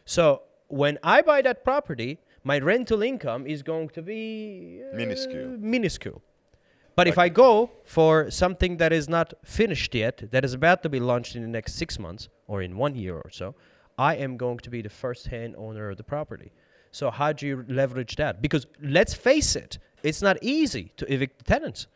So 0.05 0.43
when 0.69 0.99
I 1.03 1.23
buy 1.23 1.43
that 1.43 1.64
property, 1.64 2.19
my 2.45 2.59
rental 2.59 3.03
income 3.03 3.47
is 3.47 3.62
going 3.62 3.88
to 3.91 4.03
be 4.03 4.83
uh, 4.93 4.97
Minuscule. 4.97 5.57
Minuscule. 5.59 6.23
But 6.95 7.07
if 7.07 7.17
I 7.17 7.29
go 7.29 7.71
for 7.85 8.29
something 8.29 8.79
that 8.79 8.93
is 8.93 9.09
not 9.09 9.33
finished 9.45 9.95
yet, 9.95 10.31
that 10.33 10.45
is 10.45 10.53
about 10.53 10.83
to 10.83 10.88
be 10.88 10.99
launched 10.99 11.37
in 11.37 11.43
the 11.43 11.49
next 11.49 11.75
six 11.75 11.97
months 11.99 12.29
or 12.49 12.61
in 12.61 12.77
one 12.77 12.97
year 12.97 13.17
or 13.17 13.31
so, 13.31 13.55
I 13.97 14.17
am 14.17 14.37
going 14.37 14.59
to 14.59 14.71
be 14.71 14.83
the 14.83 14.88
first 14.88 15.29
hand 15.29 15.55
owner 15.57 15.91
of 15.91 15.97
the 15.97 16.03
property. 16.03 16.51
So 16.91 17.11
how 17.12 17.33
do 17.33 17.47
you 17.47 17.64
leverage 17.69 18.17
that? 18.17 18.43
Because 18.43 18.67
let's 18.83 19.14
face 19.14 19.55
it, 19.55 19.79
it's 20.03 20.21
not 20.23 20.38
easy 20.43 20.93
to 20.97 21.12
evict 21.12 21.38
the 21.38 21.45
tenants. 21.45 21.87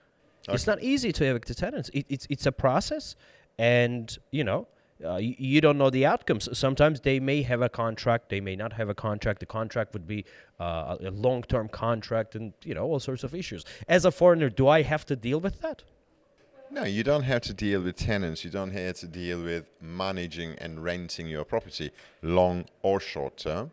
It's 0.48 0.66
not 0.66 0.80
easy 0.82 1.12
to 1.12 1.24
evict 1.24 1.48
the 1.48 1.54
tenants. 1.54 1.90
It, 1.92 2.06
it's 2.08 2.26
it's 2.30 2.46
a 2.46 2.52
process, 2.52 3.16
and 3.62 4.18
you 4.30 4.44
know. 4.44 4.66
Uh, 5.04 5.16
you, 5.16 5.60
don't 5.60 5.78
know 5.78 5.90
the 5.90 6.06
outcomes. 6.06 6.48
Sometimes 6.56 7.00
they 7.00 7.18
may 7.18 7.42
have 7.42 7.60
a 7.60 7.68
contract, 7.68 8.28
they 8.28 8.40
may 8.40 8.54
not 8.54 8.72
have 8.74 8.88
a 8.88 8.94
contract. 8.94 9.40
The 9.40 9.46
contract 9.46 9.94
would 9.94 10.06
be 10.06 10.24
uh, 10.60 10.96
a 11.00 11.08
a 11.08 11.10
long-term 11.10 11.70
contract, 11.70 12.36
and 12.36 12.52
you 12.64 12.72
know 12.72 12.84
all 12.84 13.00
sorts 13.00 13.24
of 13.24 13.34
issues. 13.34 13.64
As 13.88 14.04
a 14.04 14.12
foreigner, 14.12 14.48
do 14.48 14.68
I 14.68 14.82
have 14.82 15.04
to 15.06 15.16
deal 15.16 15.40
with 15.40 15.60
that? 15.60 15.82
No, 16.70 16.84
you 16.84 17.02
don't 17.02 17.24
have 17.24 17.42
to 17.42 17.52
deal 17.52 17.80
with 17.80 17.96
tenants. 17.96 18.44
You 18.44 18.52
don't 18.52 18.70
have 18.70 18.94
to 19.02 19.08
deal 19.08 19.42
with 19.42 19.64
managing 19.80 20.50
and 20.58 20.84
renting 20.84 21.26
your 21.26 21.44
property, 21.44 21.90
long 22.22 22.66
or 22.82 23.00
short 23.00 23.38
term, 23.38 23.72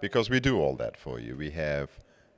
because 0.00 0.30
we 0.30 0.38
do 0.38 0.60
all 0.60 0.76
that 0.76 0.96
for 0.96 1.18
you. 1.18 1.34
We 1.34 1.50
have 1.50 1.88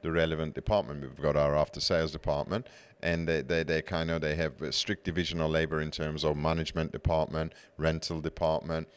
the 0.03 0.11
relevant 0.11 0.55
department. 0.55 1.03
We've 1.03 1.21
got 1.21 1.37
our 1.37 1.57
after 1.57 1.81
sales 1.81 2.13
department, 2.13 2.67
and 3.03 3.29
they, 3.29 3.43
they, 3.43 3.63
they 3.63 3.83
kind 3.83 4.11
of 4.11 4.21
they 4.21 4.35
have 4.37 4.55
strict 4.71 5.05
division 5.05 5.41
of 5.41 5.51
labor 5.51 5.81
in 5.81 5.91
terms 5.91 6.25
of 6.25 6.37
management 6.37 6.93
department, 6.93 7.55
rental 7.77 8.21
department, 8.21 8.89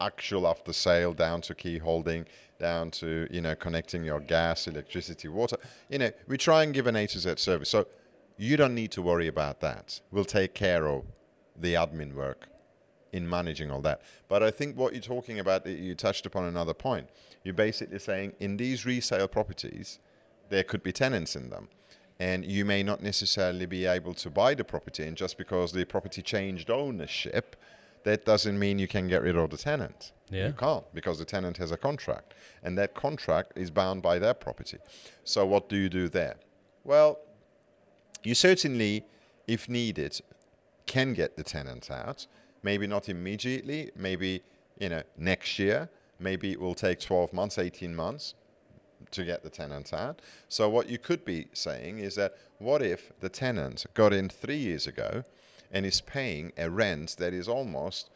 actual 0.00 0.46
after 0.46 0.72
sale 0.72 1.12
down 1.12 1.40
to 1.42 1.54
key 1.54 1.78
holding, 1.78 2.26
down 2.58 2.90
to 2.90 3.26
you 3.30 3.40
know 3.40 3.54
connecting 3.54 4.04
your 4.04 4.20
gas, 4.20 4.66
electricity, 4.66 5.28
water. 5.28 5.56
You 5.88 5.98
know, 5.98 6.10
we 6.26 6.36
try 6.38 6.62
and 6.62 6.72
give 6.74 6.86
an 6.86 6.96
A 6.96 7.06
to 7.08 7.18
Z 7.18 7.34
service. 7.36 7.70
So 7.70 7.86
you 8.36 8.56
don't 8.56 8.74
need 8.74 8.90
to 8.92 9.02
worry 9.02 9.26
about 9.26 9.60
that. 9.60 10.00
We'll 10.10 10.24
take 10.24 10.54
care 10.54 10.86
of 10.86 11.04
the 11.56 11.74
admin 11.74 12.14
work 12.14 12.48
in 13.12 13.28
managing 13.28 13.70
all 13.70 13.82
that. 13.82 14.00
But 14.28 14.42
I 14.42 14.50
think 14.50 14.76
what 14.76 14.94
you're 14.94 15.02
talking 15.02 15.38
about, 15.38 15.66
you 15.66 15.94
touched 15.94 16.24
upon 16.24 16.44
another 16.44 16.74
point. 16.74 17.10
You're 17.44 17.54
basically 17.54 17.98
saying 17.98 18.32
in 18.40 18.56
these 18.56 18.86
resale 18.86 19.28
properties, 19.28 19.98
there 20.52 20.62
could 20.62 20.82
be 20.82 20.92
tenants 20.92 21.34
in 21.34 21.48
them. 21.50 21.68
And 22.20 22.44
you 22.44 22.64
may 22.64 22.82
not 22.82 23.02
necessarily 23.02 23.66
be 23.66 23.86
able 23.86 24.14
to 24.14 24.30
buy 24.30 24.54
the 24.54 24.62
property, 24.62 25.02
and 25.04 25.16
just 25.16 25.36
because 25.38 25.72
the 25.72 25.84
property 25.84 26.22
changed 26.22 26.70
ownership, 26.70 27.56
that 28.04 28.24
doesn't 28.24 28.58
mean 28.58 28.78
you 28.78 28.86
can 28.86 29.08
get 29.08 29.22
rid 29.22 29.36
of 29.36 29.50
the 29.50 29.56
tenant. 29.56 30.12
Yeah. 30.30 30.48
You 30.48 30.52
can't 30.52 30.84
because 30.94 31.18
the 31.18 31.24
tenant 31.24 31.56
has 31.56 31.72
a 31.72 31.76
contract, 31.76 32.34
and 32.62 32.78
that 32.78 32.94
contract 32.94 33.52
is 33.56 33.70
bound 33.70 34.02
by 34.02 34.18
their 34.18 34.34
property. 34.34 34.78
So, 35.24 35.46
what 35.46 35.68
do 35.68 35.76
you 35.76 35.88
do 35.88 36.08
there? 36.08 36.36
Well, 36.84 37.18
you 38.22 38.34
certainly, 38.34 39.04
if 39.48 39.68
needed, 39.68 40.20
can 40.86 41.14
get 41.14 41.36
the 41.36 41.42
tenant 41.42 41.90
out. 41.90 42.26
Maybe 42.62 42.86
not 42.86 43.08
immediately, 43.08 43.90
maybe 43.96 44.42
you 44.78 44.90
know 44.90 45.02
next 45.16 45.58
year. 45.58 45.88
Maybe 46.20 46.52
it 46.52 46.60
will 46.60 46.76
take 46.76 47.00
12 47.00 47.32
months, 47.32 47.58
18 47.58 47.96
months 47.96 48.34
to 49.10 49.24
get 49.24 49.42
the 49.42 49.50
tenant 49.50 49.92
out. 49.92 50.20
So 50.48 50.68
what 50.68 50.88
you 50.88 50.98
could 50.98 51.24
be 51.24 51.48
saying 51.52 51.98
is 51.98 52.14
that 52.16 52.36
what 52.58 52.82
if 52.82 53.12
the 53.20 53.28
tenant 53.28 53.86
got 53.94 54.12
in 54.12 54.28
three 54.28 54.56
years 54.56 54.86
ago 54.86 55.24
and 55.70 55.84
is 55.84 56.00
paying 56.00 56.52
a 56.56 56.70
rent 56.70 57.16
that 57.18 57.32
is 57.32 57.48
almost 57.48 58.10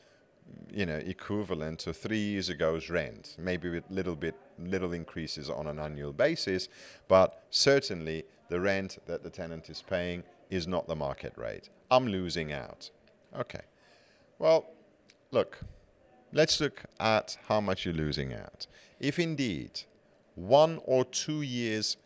you 0.72 0.86
know 0.86 0.98
equivalent 0.98 1.80
to 1.80 1.92
three 1.92 2.18
years 2.18 2.48
ago's 2.50 2.88
rent? 2.88 3.36
Maybe 3.38 3.68
with 3.68 3.84
little 3.90 4.16
bit 4.16 4.34
little 4.58 4.92
increases 4.92 5.50
on 5.50 5.66
an 5.66 5.78
annual 5.78 6.12
basis 6.12 6.68
but 7.08 7.44
certainly 7.50 8.24
the 8.48 8.60
rent 8.60 8.98
that 9.06 9.22
the 9.22 9.30
tenant 9.30 9.68
is 9.68 9.82
paying 9.82 10.22
is 10.50 10.66
not 10.66 10.86
the 10.86 10.96
market 10.96 11.32
rate. 11.36 11.68
I'm 11.90 12.06
losing 12.06 12.52
out. 12.52 12.90
Okay. 13.36 13.62
Well 14.38 14.66
look 15.32 15.58
let's 16.32 16.60
look 16.60 16.82
at 17.00 17.38
how 17.48 17.60
much 17.60 17.84
you're 17.84 17.94
losing 17.94 18.32
out. 18.32 18.66
If 19.00 19.18
indeed 19.18 19.82
one 20.36 20.80
or 20.84 21.04
two 21.04 21.42
years 21.42 21.96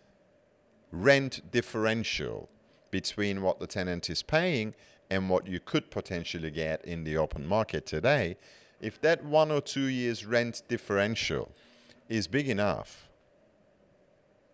rent 0.90 1.43
differential 1.53 2.49
between 2.90 3.43
what 3.43 3.61
the 3.61 3.66
tenant 3.66 4.09
is 4.09 4.23
paying 4.23 4.75
and 5.11 5.29
what 5.29 5.47
you 5.47 5.61
could 5.61 5.90
potentially 5.90 6.51
get 6.51 6.85
in 6.85 7.05
the 7.05 7.16
open 7.16 7.47
market 7.47 7.85
today, 7.85 8.37
if 8.81 9.01
that 9.01 9.25
one 9.25 9.51
or 9.51 9.61
two 9.61 9.87
years 9.87 10.25
rent 10.25 10.62
differential 10.69 11.53
is 12.09 12.27
big 12.27 12.49
enough 12.49 13.09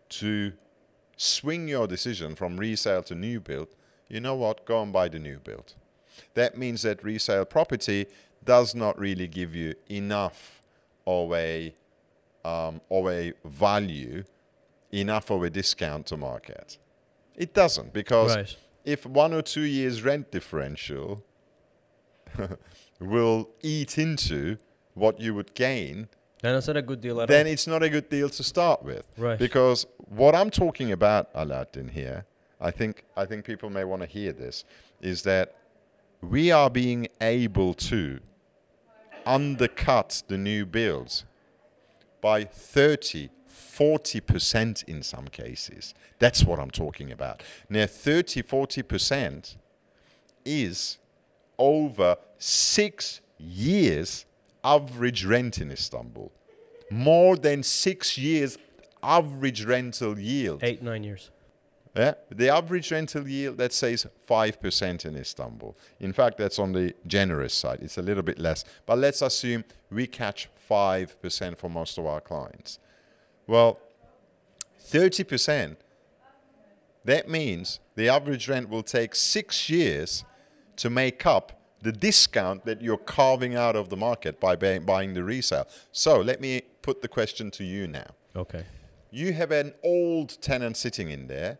to 0.09 0.53
swing 1.17 1.69
your 1.69 1.87
decision 1.87 2.35
from 2.35 2.57
resale 2.57 3.03
to 3.03 3.15
new 3.15 3.41
build, 3.41 3.69
you 4.09 4.21
know 4.21 4.35
what? 4.35 4.65
Go 4.65 4.83
and 4.83 4.93
buy 4.93 5.09
the 5.09 5.19
new 5.19 5.39
build. 5.39 5.75
That 6.35 6.57
means 6.57 6.83
that 6.83 7.05
resale 7.05 7.45
property 7.45 8.07
does 8.45 8.75
not 8.75 8.99
really 8.99 9.27
give 9.27 9.55
you 9.55 9.75
enough 9.91 10.63
of 11.07 11.33
a 11.33 11.75
um, 12.47 12.81
of 12.91 13.09
a 13.09 13.33
value, 13.45 14.23
enough 14.93 15.31
of 15.31 15.43
a 15.43 15.51
discount 15.51 16.07
to 16.07 16.17
market. 16.17 16.79
It 17.35 17.53
doesn't 17.53 17.93
because 17.93 18.37
Right. 18.37 18.57
if 18.85 19.05
one 19.05 19.33
or 19.35 19.43
two 19.43 19.63
years 19.79 20.03
rent 20.03 20.31
differential 20.31 21.25
will 23.01 23.49
eat 23.63 23.99
into 23.99 24.57
what 24.95 25.21
you 25.21 25.35
would 25.35 25.55
gain, 25.55 26.09
Then 26.43 26.55
it's 26.55 26.67
not 26.69 26.77
a 26.77 26.83
good 26.83 27.01
deal 27.01 27.21
at 27.21 27.29
then 27.29 27.47
all. 27.47 27.53
it's 27.53 27.67
not 27.67 27.83
a 27.83 27.89
good 27.89 28.09
deal 28.09 28.29
to 28.31 28.43
start 28.45 28.83
with. 28.85 29.07
Right. 29.19 29.39
Because 29.39 29.87
what 30.21 30.35
I'm 30.35 30.51
talking 30.51 30.93
about, 30.93 31.29
Aladdin, 31.35 31.89
here, 31.89 32.25
I 32.61 32.71
think 32.71 33.05
I 33.17 33.25
think 33.27 33.45
people 33.45 33.71
may 33.71 33.85
want 33.85 34.03
to 34.03 34.09
hear 34.09 34.33
this, 34.33 34.65
is 35.01 35.23
that 35.23 35.55
we 36.23 36.51
are 36.53 36.71
being 36.71 37.09
able 37.21 37.75
to 37.93 38.21
undercut 39.27 40.23
the 40.29 40.39
new 40.39 40.65
builds 40.65 41.25
by 42.27 42.43
30, 42.43 43.29
40% 43.49 44.83
in 44.89 45.01
some 45.05 45.29
cases. 45.29 45.95
That's 46.19 46.43
what 46.43 46.59
I'm 46.59 46.73
talking 46.73 47.13
about. 47.13 47.41
Now, 47.69 47.87
30, 47.87 48.43
40% 48.43 49.55
is 50.45 50.99
over 51.57 52.17
six 52.37 53.21
years 53.39 54.27
average 54.65 55.25
rent 55.25 55.59
in 55.59 55.71
Istanbul. 55.71 56.33
More 56.91 57.37
than 57.37 57.63
six 57.63 58.19
years 58.19 58.59
average 59.05 59.65
rental 59.65 60.19
yield. 60.19 60.65
Eight, 60.65 60.83
nine 60.83 61.05
years. 61.05 61.31
Yeah, 61.95 62.15
the 62.29 62.49
average 62.49 62.91
rental 62.91 63.29
yield 63.29 63.57
that 63.59 63.73
says 63.73 64.05
five 64.27 64.61
percent 64.61 65.05
in 65.05 65.17
Istanbul. 65.17 65.77
In 66.01 66.13
fact, 66.13 66.39
that's 66.39 66.59
on 66.59 66.73
the 66.73 66.93
generous 67.07 67.55
side. 67.55 67.79
It's 67.83 67.97
a 67.97 68.03
little 68.03 68.25
bit 68.25 68.39
less, 68.39 68.65
but 68.85 68.99
let's 68.99 69.23
assume 69.23 69.65
we 69.91 70.07
catch 70.09 70.49
five 70.69 71.21
percent 71.23 71.59
for 71.59 71.69
most 71.71 71.99
of 71.99 72.07
our 72.07 72.21
clients. 72.21 72.79
Well, 73.47 73.81
thirty 74.79 75.25
percent. 75.25 75.79
That 77.05 77.29
means 77.29 77.79
the 77.95 78.09
average 78.09 78.49
rent 78.49 78.69
will 78.69 78.83
take 78.83 79.15
six 79.15 79.71
years 79.71 80.25
to 80.77 80.91
make 80.91 81.25
up 81.25 81.53
the 81.83 81.93
discount 81.93 82.65
that 82.65 82.83
you're 82.83 82.97
carving 82.97 83.55
out 83.55 83.77
of 83.77 83.91
the 83.91 83.97
market 83.97 84.41
by 84.41 84.57
buy- 84.57 84.81
buying 84.81 85.15
the 85.15 85.23
resale. 85.23 85.69
So 85.93 86.21
let 86.21 86.41
me 86.41 86.63
put 86.83 87.03
the 87.03 87.09
question 87.09 87.51
to 87.53 87.65
you 87.65 87.87
now 87.87 88.07
Okay. 88.35 88.65
you 89.11 89.33
have 89.33 89.51
an 89.51 89.73
old 89.85 90.41
tenant 90.41 90.77
sitting 90.77 91.11
in 91.11 91.27
there 91.27 91.59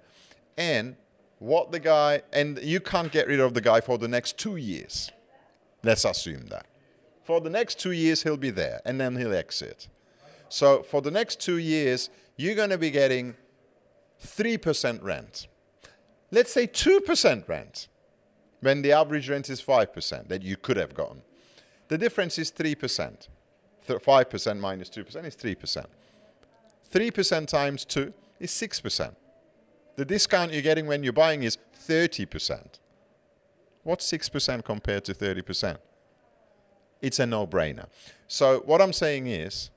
and 0.57 0.97
what 1.39 1.71
the 1.73 1.81
guy 1.81 2.23
and 2.33 2.59
you 2.63 2.81
can't 2.81 3.11
get 3.13 3.27
rid 3.27 3.41
of 3.41 3.53
the 3.55 3.61
guy 3.61 3.81
for 3.81 3.99
the 3.99 4.07
next 4.09 4.39
two 4.39 4.57
years 4.57 5.11
let's 5.83 6.05
assume 6.05 6.47
that 6.47 6.67
for 7.27 7.41
the 7.41 7.51
next 7.51 7.79
two 7.79 7.93
years 7.93 8.23
he'll 8.23 8.37
be 8.37 8.51
there 8.51 8.81
and 8.85 9.01
then 9.01 9.17
he'll 9.17 9.35
exit 9.35 9.89
so 10.49 10.83
for 10.83 11.01
the 11.03 11.11
next 11.11 11.41
two 11.41 11.59
years 11.59 12.11
you're 12.37 12.55
going 12.55 12.71
to 12.71 12.79
be 12.79 12.91
getting 12.91 13.35
3% 14.25 15.03
rent 15.03 15.47
let's 16.31 16.53
say 16.53 16.67
2% 16.67 17.49
rent 17.49 17.89
when 18.61 18.83
the 18.83 18.93
average 18.93 19.29
rent 19.29 19.51
is 19.51 19.61
5% 19.61 20.29
that 20.29 20.43
you 20.43 20.57
could 20.57 20.77
have 20.77 20.95
gotten 20.95 21.23
the 21.89 21.99
difference 21.99 22.39
is 22.39 22.51
3% 22.51 23.29
5% 23.89 24.59
minus 24.59 24.89
2% 24.91 25.25
is 25.25 25.37
3% 25.37 25.87
3% 26.93 27.47
times 27.47 27.85
2 27.85 28.13
is 28.41 28.51
6%. 28.51 29.15
The 29.97 30.05
discount 30.05 30.53
you're 30.53 30.63
getting 30.63 30.87
when 30.87 31.03
you're 31.03 31.13
buying 31.13 31.43
is 31.43 31.59
30%. 31.89 32.79
What's 33.83 34.11
6% 34.11 34.65
compared 34.65 35.05
to 35.05 35.15
30%? 35.15 35.79
It's 37.03 37.19
a 37.19 37.27
no 37.27 37.47
brainer. 37.47 37.87
So, 38.29 38.61
what 38.67 38.81
I'm 38.83 38.93
saying 38.93 39.27
is 39.27 39.71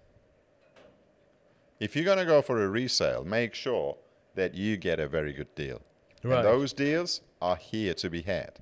if 1.79 1.95
you're 1.95 2.05
going 2.05 2.17
to 2.17 2.25
go 2.25 2.41
for 2.41 2.63
a 2.63 2.67
resale, 2.67 3.23
make 3.23 3.53
sure 3.53 3.97
that 4.35 4.55
you 4.55 4.77
get 4.77 4.99
a 4.99 5.07
very 5.07 5.33
good 5.33 5.53
deal. 5.55 5.81
Right. 6.23 6.37
And 6.37 6.45
those 6.47 6.73
deals 6.73 7.21
are 7.41 7.55
here 7.55 7.93
to 7.95 8.09
be 8.09 8.21
had. 8.21 8.59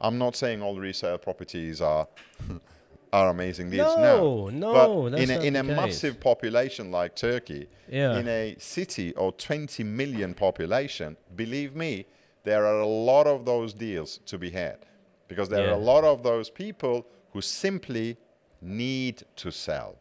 I'm 0.00 0.18
not 0.18 0.36
saying 0.36 0.62
all 0.62 0.76
resale 0.78 1.18
properties 1.18 1.80
are 1.80 2.06
are 3.12 3.30
amazing 3.30 3.70
deals. 3.70 3.96
No, 3.96 4.48
no, 4.50 4.72
but 4.72 5.10
that's 5.10 5.22
in 5.22 5.30
a, 5.30 5.40
in 5.40 5.56
a 5.56 5.62
massive 5.62 6.20
population 6.20 6.90
like 6.90 7.16
Turkey, 7.16 7.66
Yeah. 7.88 8.18
in 8.18 8.28
a 8.28 8.54
city 8.58 9.14
of 9.14 9.38
20 9.38 9.82
million 9.82 10.34
population, 10.34 11.16
believe 11.34 11.74
me, 11.74 12.04
there 12.44 12.66
are 12.66 12.80
a 12.80 12.86
lot 12.86 13.26
of 13.26 13.44
those 13.46 13.72
deals 13.72 14.18
to 14.26 14.36
be 14.38 14.50
had 14.50 14.78
because 15.26 15.48
there 15.48 15.68
are 15.68 15.72
a 15.72 15.78
lot 15.78 16.04
of 16.04 16.22
those 16.22 16.48
people 16.50 17.06
who 17.32 17.40
simply 17.40 18.16
need 18.60 19.22
to 19.36 19.50
sell. 19.50 19.96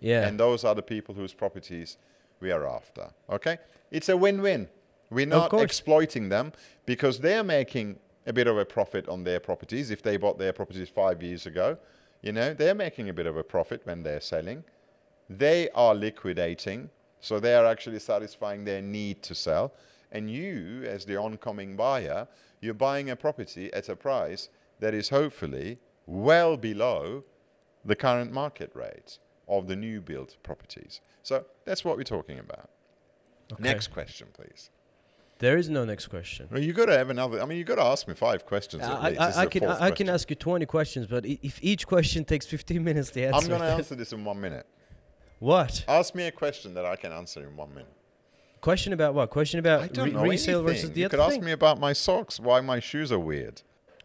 Yeah. 0.00 0.26
And 0.26 0.38
those 0.38 0.64
are 0.64 0.74
the 0.74 0.82
people 0.82 1.14
whose 1.14 1.32
properties 1.32 1.96
we 2.40 2.50
are 2.50 2.66
after. 2.66 3.08
Okay? 3.30 3.58
It's 3.90 4.08
a 4.08 4.16
win 4.16 4.42
win. 4.42 4.68
We're 5.10 5.26
not 5.26 5.52
exploiting 5.54 6.28
them 6.28 6.52
because 6.86 7.20
they're 7.20 7.44
making 7.44 7.98
a 8.26 8.32
bit 8.32 8.46
of 8.46 8.56
a 8.56 8.64
profit 8.64 9.08
on 9.08 9.24
their 9.24 9.40
properties. 9.40 9.90
If 9.90 10.02
they 10.02 10.16
bought 10.16 10.38
their 10.38 10.52
properties 10.52 10.88
five 10.88 11.22
years 11.22 11.46
ago, 11.46 11.78
you 12.22 12.32
know, 12.32 12.54
they're 12.54 12.74
making 12.74 13.08
a 13.08 13.12
bit 13.12 13.26
of 13.26 13.36
a 13.36 13.42
profit 13.42 13.82
when 13.84 14.02
they're 14.02 14.20
selling. 14.20 14.64
They 15.28 15.68
are 15.70 15.94
liquidating, 15.94 16.90
so 17.20 17.40
they 17.40 17.54
are 17.54 17.66
actually 17.66 17.98
satisfying 17.98 18.64
their 18.64 18.80
need 18.80 19.22
to 19.24 19.34
sell. 19.34 19.72
And 20.12 20.30
you, 20.30 20.84
as 20.84 21.04
the 21.04 21.16
oncoming 21.16 21.76
buyer, 21.76 22.28
you're 22.60 22.74
buying 22.74 23.10
a 23.10 23.16
property 23.16 23.72
at 23.72 23.88
a 23.88 23.96
price 23.96 24.48
that 24.80 24.94
is 24.94 25.08
hopefully 25.08 25.78
well 26.06 26.56
below 26.56 27.24
the 27.84 27.96
current 27.96 28.32
market 28.32 28.70
rates 28.74 29.18
of 29.48 29.66
the 29.66 29.76
new 29.76 30.00
built 30.00 30.36
properties. 30.42 31.00
So 31.22 31.44
that's 31.64 31.84
what 31.84 31.96
we're 31.96 32.04
talking 32.04 32.38
about. 32.38 32.70
Okay. 33.52 33.62
Next 33.62 33.88
question, 33.88 34.28
please. 34.32 34.70
There 35.38 35.56
is 35.56 35.68
no 35.68 35.84
next 35.84 36.06
question. 36.06 36.46
Well, 36.52 36.62
you 36.62 36.72
got 36.72 36.86
to 36.86 36.96
have 36.96 37.10
another. 37.10 37.42
I 37.42 37.46
mean, 37.46 37.58
you 37.58 37.64
got 37.64 37.74
to 37.74 37.82
ask 37.82 38.06
me 38.06 38.14
five 38.14 38.46
questions. 38.46 38.84
at 38.84 38.90
I, 38.90 39.08
least. 39.08 39.20
I, 39.20 39.40
I 39.42 39.46
can 39.46 39.64
I, 39.64 39.84
I 39.86 39.90
can 39.90 40.08
ask 40.08 40.30
you 40.30 40.36
20 40.36 40.66
questions, 40.66 41.06
but 41.08 41.26
if 41.26 41.58
each 41.62 41.86
question 41.86 42.24
takes 42.24 42.46
15 42.46 42.82
minutes 42.82 43.10
to 43.10 43.24
answer, 43.24 43.36
I'm 43.36 43.48
going 43.48 43.60
to 43.60 43.66
answer 43.66 43.96
this 43.96 44.12
in 44.12 44.24
one 44.24 44.40
minute. 44.40 44.66
what 45.40 45.84
Ask 45.88 46.14
me 46.14 46.28
a 46.28 46.30
question 46.30 46.74
that 46.74 46.86
I 46.86 46.94
can 46.94 47.10
answer 47.10 47.42
in 47.42 47.56
one 47.56 47.70
minute. 47.70 47.92
question 48.60 48.92
about 48.92 49.14
what? 49.14 49.30
Question 49.30 49.58
about 49.58 49.96
re- 49.96 50.12
resale 50.12 50.60
anything. 50.60 50.62
versus 50.62 50.90
the 50.92 51.00
you 51.00 51.06
other 51.06 51.16
could 51.16 51.24
ask 51.24 51.40
me 51.40 51.50
about 51.50 51.80
my 51.80 51.92
socks. 51.92 52.38
Why 52.38 52.60
my 52.60 52.78
shoes 52.78 53.10
are 53.10 53.18
weird. 53.18 53.62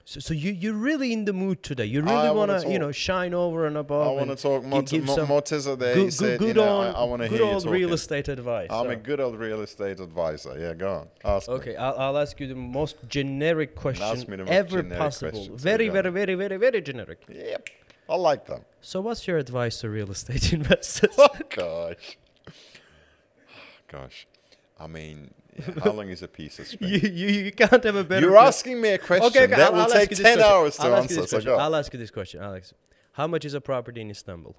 So, 0.10 0.22
so 0.22 0.34
you 0.34 0.54
you're 0.54 0.74
really 0.74 1.12
in 1.12 1.26
the 1.26 1.34
mood 1.34 1.64
today. 1.64 1.84
You 1.84 2.02
really 2.02 2.30
want 2.34 2.50
wanna 2.50 2.70
you 2.70 2.80
know 2.80 2.94
shine 2.94 3.34
over 3.34 3.68
and 3.68 3.76
above. 3.76 4.08
I 4.08 4.12
want 4.12 4.30
to 4.30 4.38
talk 4.38 4.64
more. 4.64 4.82
give 4.82 5.04
Mo- 5.04 5.16
some 5.18 5.28
Morteza 5.28 5.78
there. 5.78 5.96
good, 5.96 6.14
said, 6.14 6.40
good, 6.40 6.48
you 6.48 6.54
know, 6.54 6.78
on 6.78 6.96
I, 6.96 7.00
I 7.00 7.04
want 7.04 7.24
to 7.24 7.28
hear 7.28 7.40
you 7.40 7.44
old 7.44 7.64
talking. 7.64 7.72
real 7.74 7.92
estate 7.92 8.30
advice. 8.30 8.70
I'm 8.72 8.86
so. 8.86 8.92
a 8.92 8.96
good 8.96 9.20
old 9.20 9.38
real 9.38 9.60
estate 9.60 10.00
advisor. 10.00 10.58
Yeah, 10.58 10.76
go 10.76 10.94
on. 10.94 11.08
Ask 11.26 11.50
me. 11.50 11.56
Okay, 11.56 11.76
I'll, 11.76 12.00
I'll 12.00 12.18
ask 12.20 12.40
you 12.40 12.48
the 12.48 12.56
most 12.56 12.96
generic 13.10 13.76
question 13.76 14.20
me 14.32 14.38
the 14.38 14.46
most 14.46 14.50
ever 14.50 14.82
generic 14.82 14.98
possible. 14.98 15.50
Very, 15.58 15.90
very, 15.90 16.10
very, 16.10 16.36
very, 16.36 16.56
very 16.56 16.82
generic. 16.82 17.20
Yep. 17.28 17.68
I 18.08 18.16
like 18.16 18.46
them. 18.46 18.62
So, 18.80 19.02
what's 19.02 19.28
your 19.28 19.38
advice 19.38 19.82
to 19.82 19.90
real 19.90 20.10
estate 20.10 20.54
investors? 20.60 21.16
Oh 21.18 21.28
gosh. 21.50 22.18
Gosh. 23.90 24.26
I 24.80 24.88
mean, 24.88 25.34
how 25.84 25.92
long 25.92 26.10
is 26.10 26.22
a 26.22 26.28
piece 26.28 26.60
of 26.60 26.68
string? 26.72 26.90
you, 26.90 27.00
you, 27.00 27.28
you 27.46 27.52
can't 27.52 27.84
have 27.84 27.96
a 27.96 28.04
better. 28.04 28.26
You're 28.26 28.38
asking 28.38 28.80
me 28.80 28.90
a 28.90 28.98
question 28.98 29.28
okay, 29.28 29.46
okay, 29.46 29.56
that 29.56 29.68
I'll, 29.68 29.74
will 29.74 29.82
I'll 29.82 29.90
take 29.90 30.12
ask 30.12 30.20
you 30.20 30.24
10 30.24 30.24
this 30.24 30.36
question. 30.36 30.52
hours 30.52 30.76
to 30.78 30.84
I'll 30.84 30.96
answer. 30.96 31.28
So 31.28 31.42
go. 31.42 31.58
I'll 31.58 31.76
ask 31.76 31.94
you 31.94 32.00
this 32.00 32.12
question, 32.12 32.42
Alex. 32.42 32.74
How 33.14 33.28
much 33.28 33.46
is 33.46 33.54
a 33.54 33.62
property 33.62 34.02
in 34.02 34.12
Istanbul? 34.12 34.56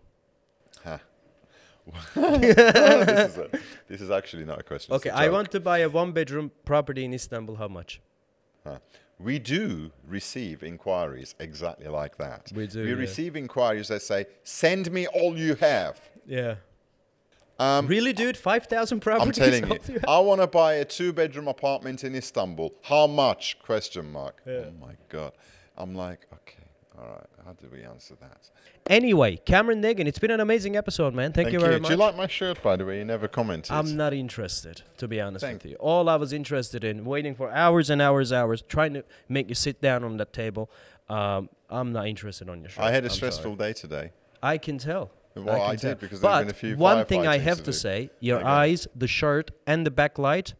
this, 2.14 2.56
is 2.56 3.38
a, 3.38 3.48
this 3.88 4.00
is 4.00 4.10
actually 4.10 4.44
not 4.44 4.60
a 4.60 4.62
question. 4.62 4.94
Okay, 4.94 5.10
a 5.10 5.14
I 5.14 5.28
want 5.28 5.50
to 5.52 5.60
buy 5.60 5.78
a 5.78 5.88
one-bedroom 5.88 6.50
property 6.64 7.04
in 7.04 7.14
Istanbul. 7.14 7.56
How 7.56 7.68
much? 7.68 8.00
Huh. 8.64 8.78
We 9.18 9.38
do 9.38 9.90
receive 10.06 10.62
inquiries 10.62 11.34
exactly 11.40 11.88
like 11.88 12.18
that. 12.18 12.52
We 12.54 12.66
do, 12.66 12.82
We 12.82 12.90
yeah. 12.90 12.94
receive 12.94 13.36
inquiries 13.36 13.88
that 13.88 14.02
say, 14.02 14.26
"Send 14.44 14.90
me 14.92 15.06
all 15.08 15.36
you 15.36 15.54
have." 15.56 16.00
Yeah. 16.26 16.56
Um, 17.58 17.86
really, 17.88 18.12
dude? 18.12 18.36
Five 18.36 18.66
thousand 18.66 19.02
I'm 19.06 19.32
telling 19.32 19.66
you, 19.66 19.78
you? 19.88 20.00
I 20.06 20.20
want 20.20 20.40
to 20.40 20.46
buy 20.46 20.74
a 20.74 20.84
two-bedroom 20.84 21.48
apartment 21.48 22.04
in 22.04 22.14
Istanbul. 22.14 22.72
How 22.82 23.06
much? 23.08 23.58
Question 23.60 24.12
mark. 24.12 24.40
Yeah. 24.46 24.66
Oh 24.66 24.72
my 24.80 24.92
god. 25.08 25.32
I'm 25.76 25.94
like, 25.94 26.26
okay, 26.32 26.64
all 26.96 27.08
right. 27.08 27.26
How 27.44 27.52
do 27.54 27.68
we 27.72 27.82
answer 27.82 28.14
that? 28.20 28.50
Anyway, 28.88 29.36
Cameron 29.44 29.82
Deggin, 29.82 30.06
it's 30.06 30.18
been 30.18 30.30
an 30.30 30.40
amazing 30.40 30.76
episode, 30.76 31.14
man. 31.14 31.32
Thank, 31.32 31.52
you 31.52 31.60
very 31.60 31.74
Do 31.74 31.80
much. 31.82 31.90
you 31.90 31.96
like 31.96 32.16
my 32.16 32.26
shirt, 32.26 32.62
by 32.62 32.76
the 32.76 32.84
way? 32.84 32.98
You 32.98 33.04
never 33.04 33.28
commented. 33.28 33.72
I'm 33.72 33.96
not 33.96 34.14
interested, 34.14 34.82
to 34.96 35.06
be 35.08 35.20
honest 35.20 35.44
Thank 35.44 35.62
with 35.62 35.72
you. 35.72 35.76
All 35.78 36.08
I 36.08 36.16
was 36.16 36.32
interested 36.32 36.84
in, 36.84 37.04
waiting 37.04 37.34
for 37.34 37.50
hours 37.50 37.90
and 37.90 38.00
hours, 38.00 38.32
hours, 38.32 38.62
trying 38.62 38.94
to 38.94 39.04
make 39.28 39.48
you 39.48 39.54
sit 39.54 39.80
down 39.80 40.04
on 40.04 40.16
that 40.18 40.32
table. 40.32 40.70
Um, 41.08 41.48
I'm 41.68 41.92
not 41.92 42.06
interested 42.06 42.48
on 42.48 42.60
your 42.60 42.70
shirt. 42.70 42.84
I 42.84 42.92
had 42.92 43.04
a 43.04 43.08
I'm 43.08 43.12
stressful 43.14 43.56
sorry. 43.56 43.72
day 43.72 43.72
today. 43.72 44.10
I 44.42 44.58
can 44.58 44.78
tell. 44.78 45.10
Well, 45.44 45.62
I, 45.62 45.76
tell. 45.76 45.90
did 45.92 46.00
because 46.00 46.20
there's 46.20 46.32
but 46.32 46.40
been 46.42 46.50
a 46.50 46.54
few. 46.54 46.76
one 46.76 47.04
thing 47.06 47.26
I 47.26 47.38
have 47.38 47.62
to 47.64 47.72
say: 47.72 48.10
your 48.20 48.44
eyes, 48.44 48.86
the 48.94 49.06
shirt, 49.08 49.50
and 49.66 49.86
the 49.86 49.90
backlight, 49.90 50.54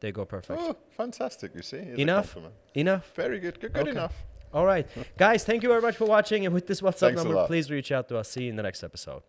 they 0.00 0.12
go 0.12 0.24
perfect. 0.24 0.60
Oh, 0.62 0.76
fantastic! 0.90 1.52
You 1.54 1.62
see, 1.62 1.78
Enough? 1.96 2.36
Enough. 2.74 3.10
Very 3.14 3.38
good. 3.40 3.60
Good, 3.60 3.72
good 3.72 3.82
Okay. 3.82 3.90
enough. 3.90 4.14
All 4.52 4.66
right, 4.66 4.86
guys. 5.16 5.44
Thank 5.44 5.62
you 5.62 5.68
very 5.68 5.80
much 5.80 5.96
for 5.96 6.06
watching. 6.06 6.44
And 6.44 6.52
with 6.54 6.66
this 6.66 6.80
WhatsApp 6.80 6.98
Thanks 7.14 7.24
number, 7.24 7.46
please 7.46 7.70
reach 7.70 7.92
out 7.92 8.08
to 8.08 8.18
us. 8.18 8.28
See 8.30 8.44
you 8.44 8.50
in 8.50 8.56
the 8.56 8.62
next 8.64 8.82
episode. 8.82 9.22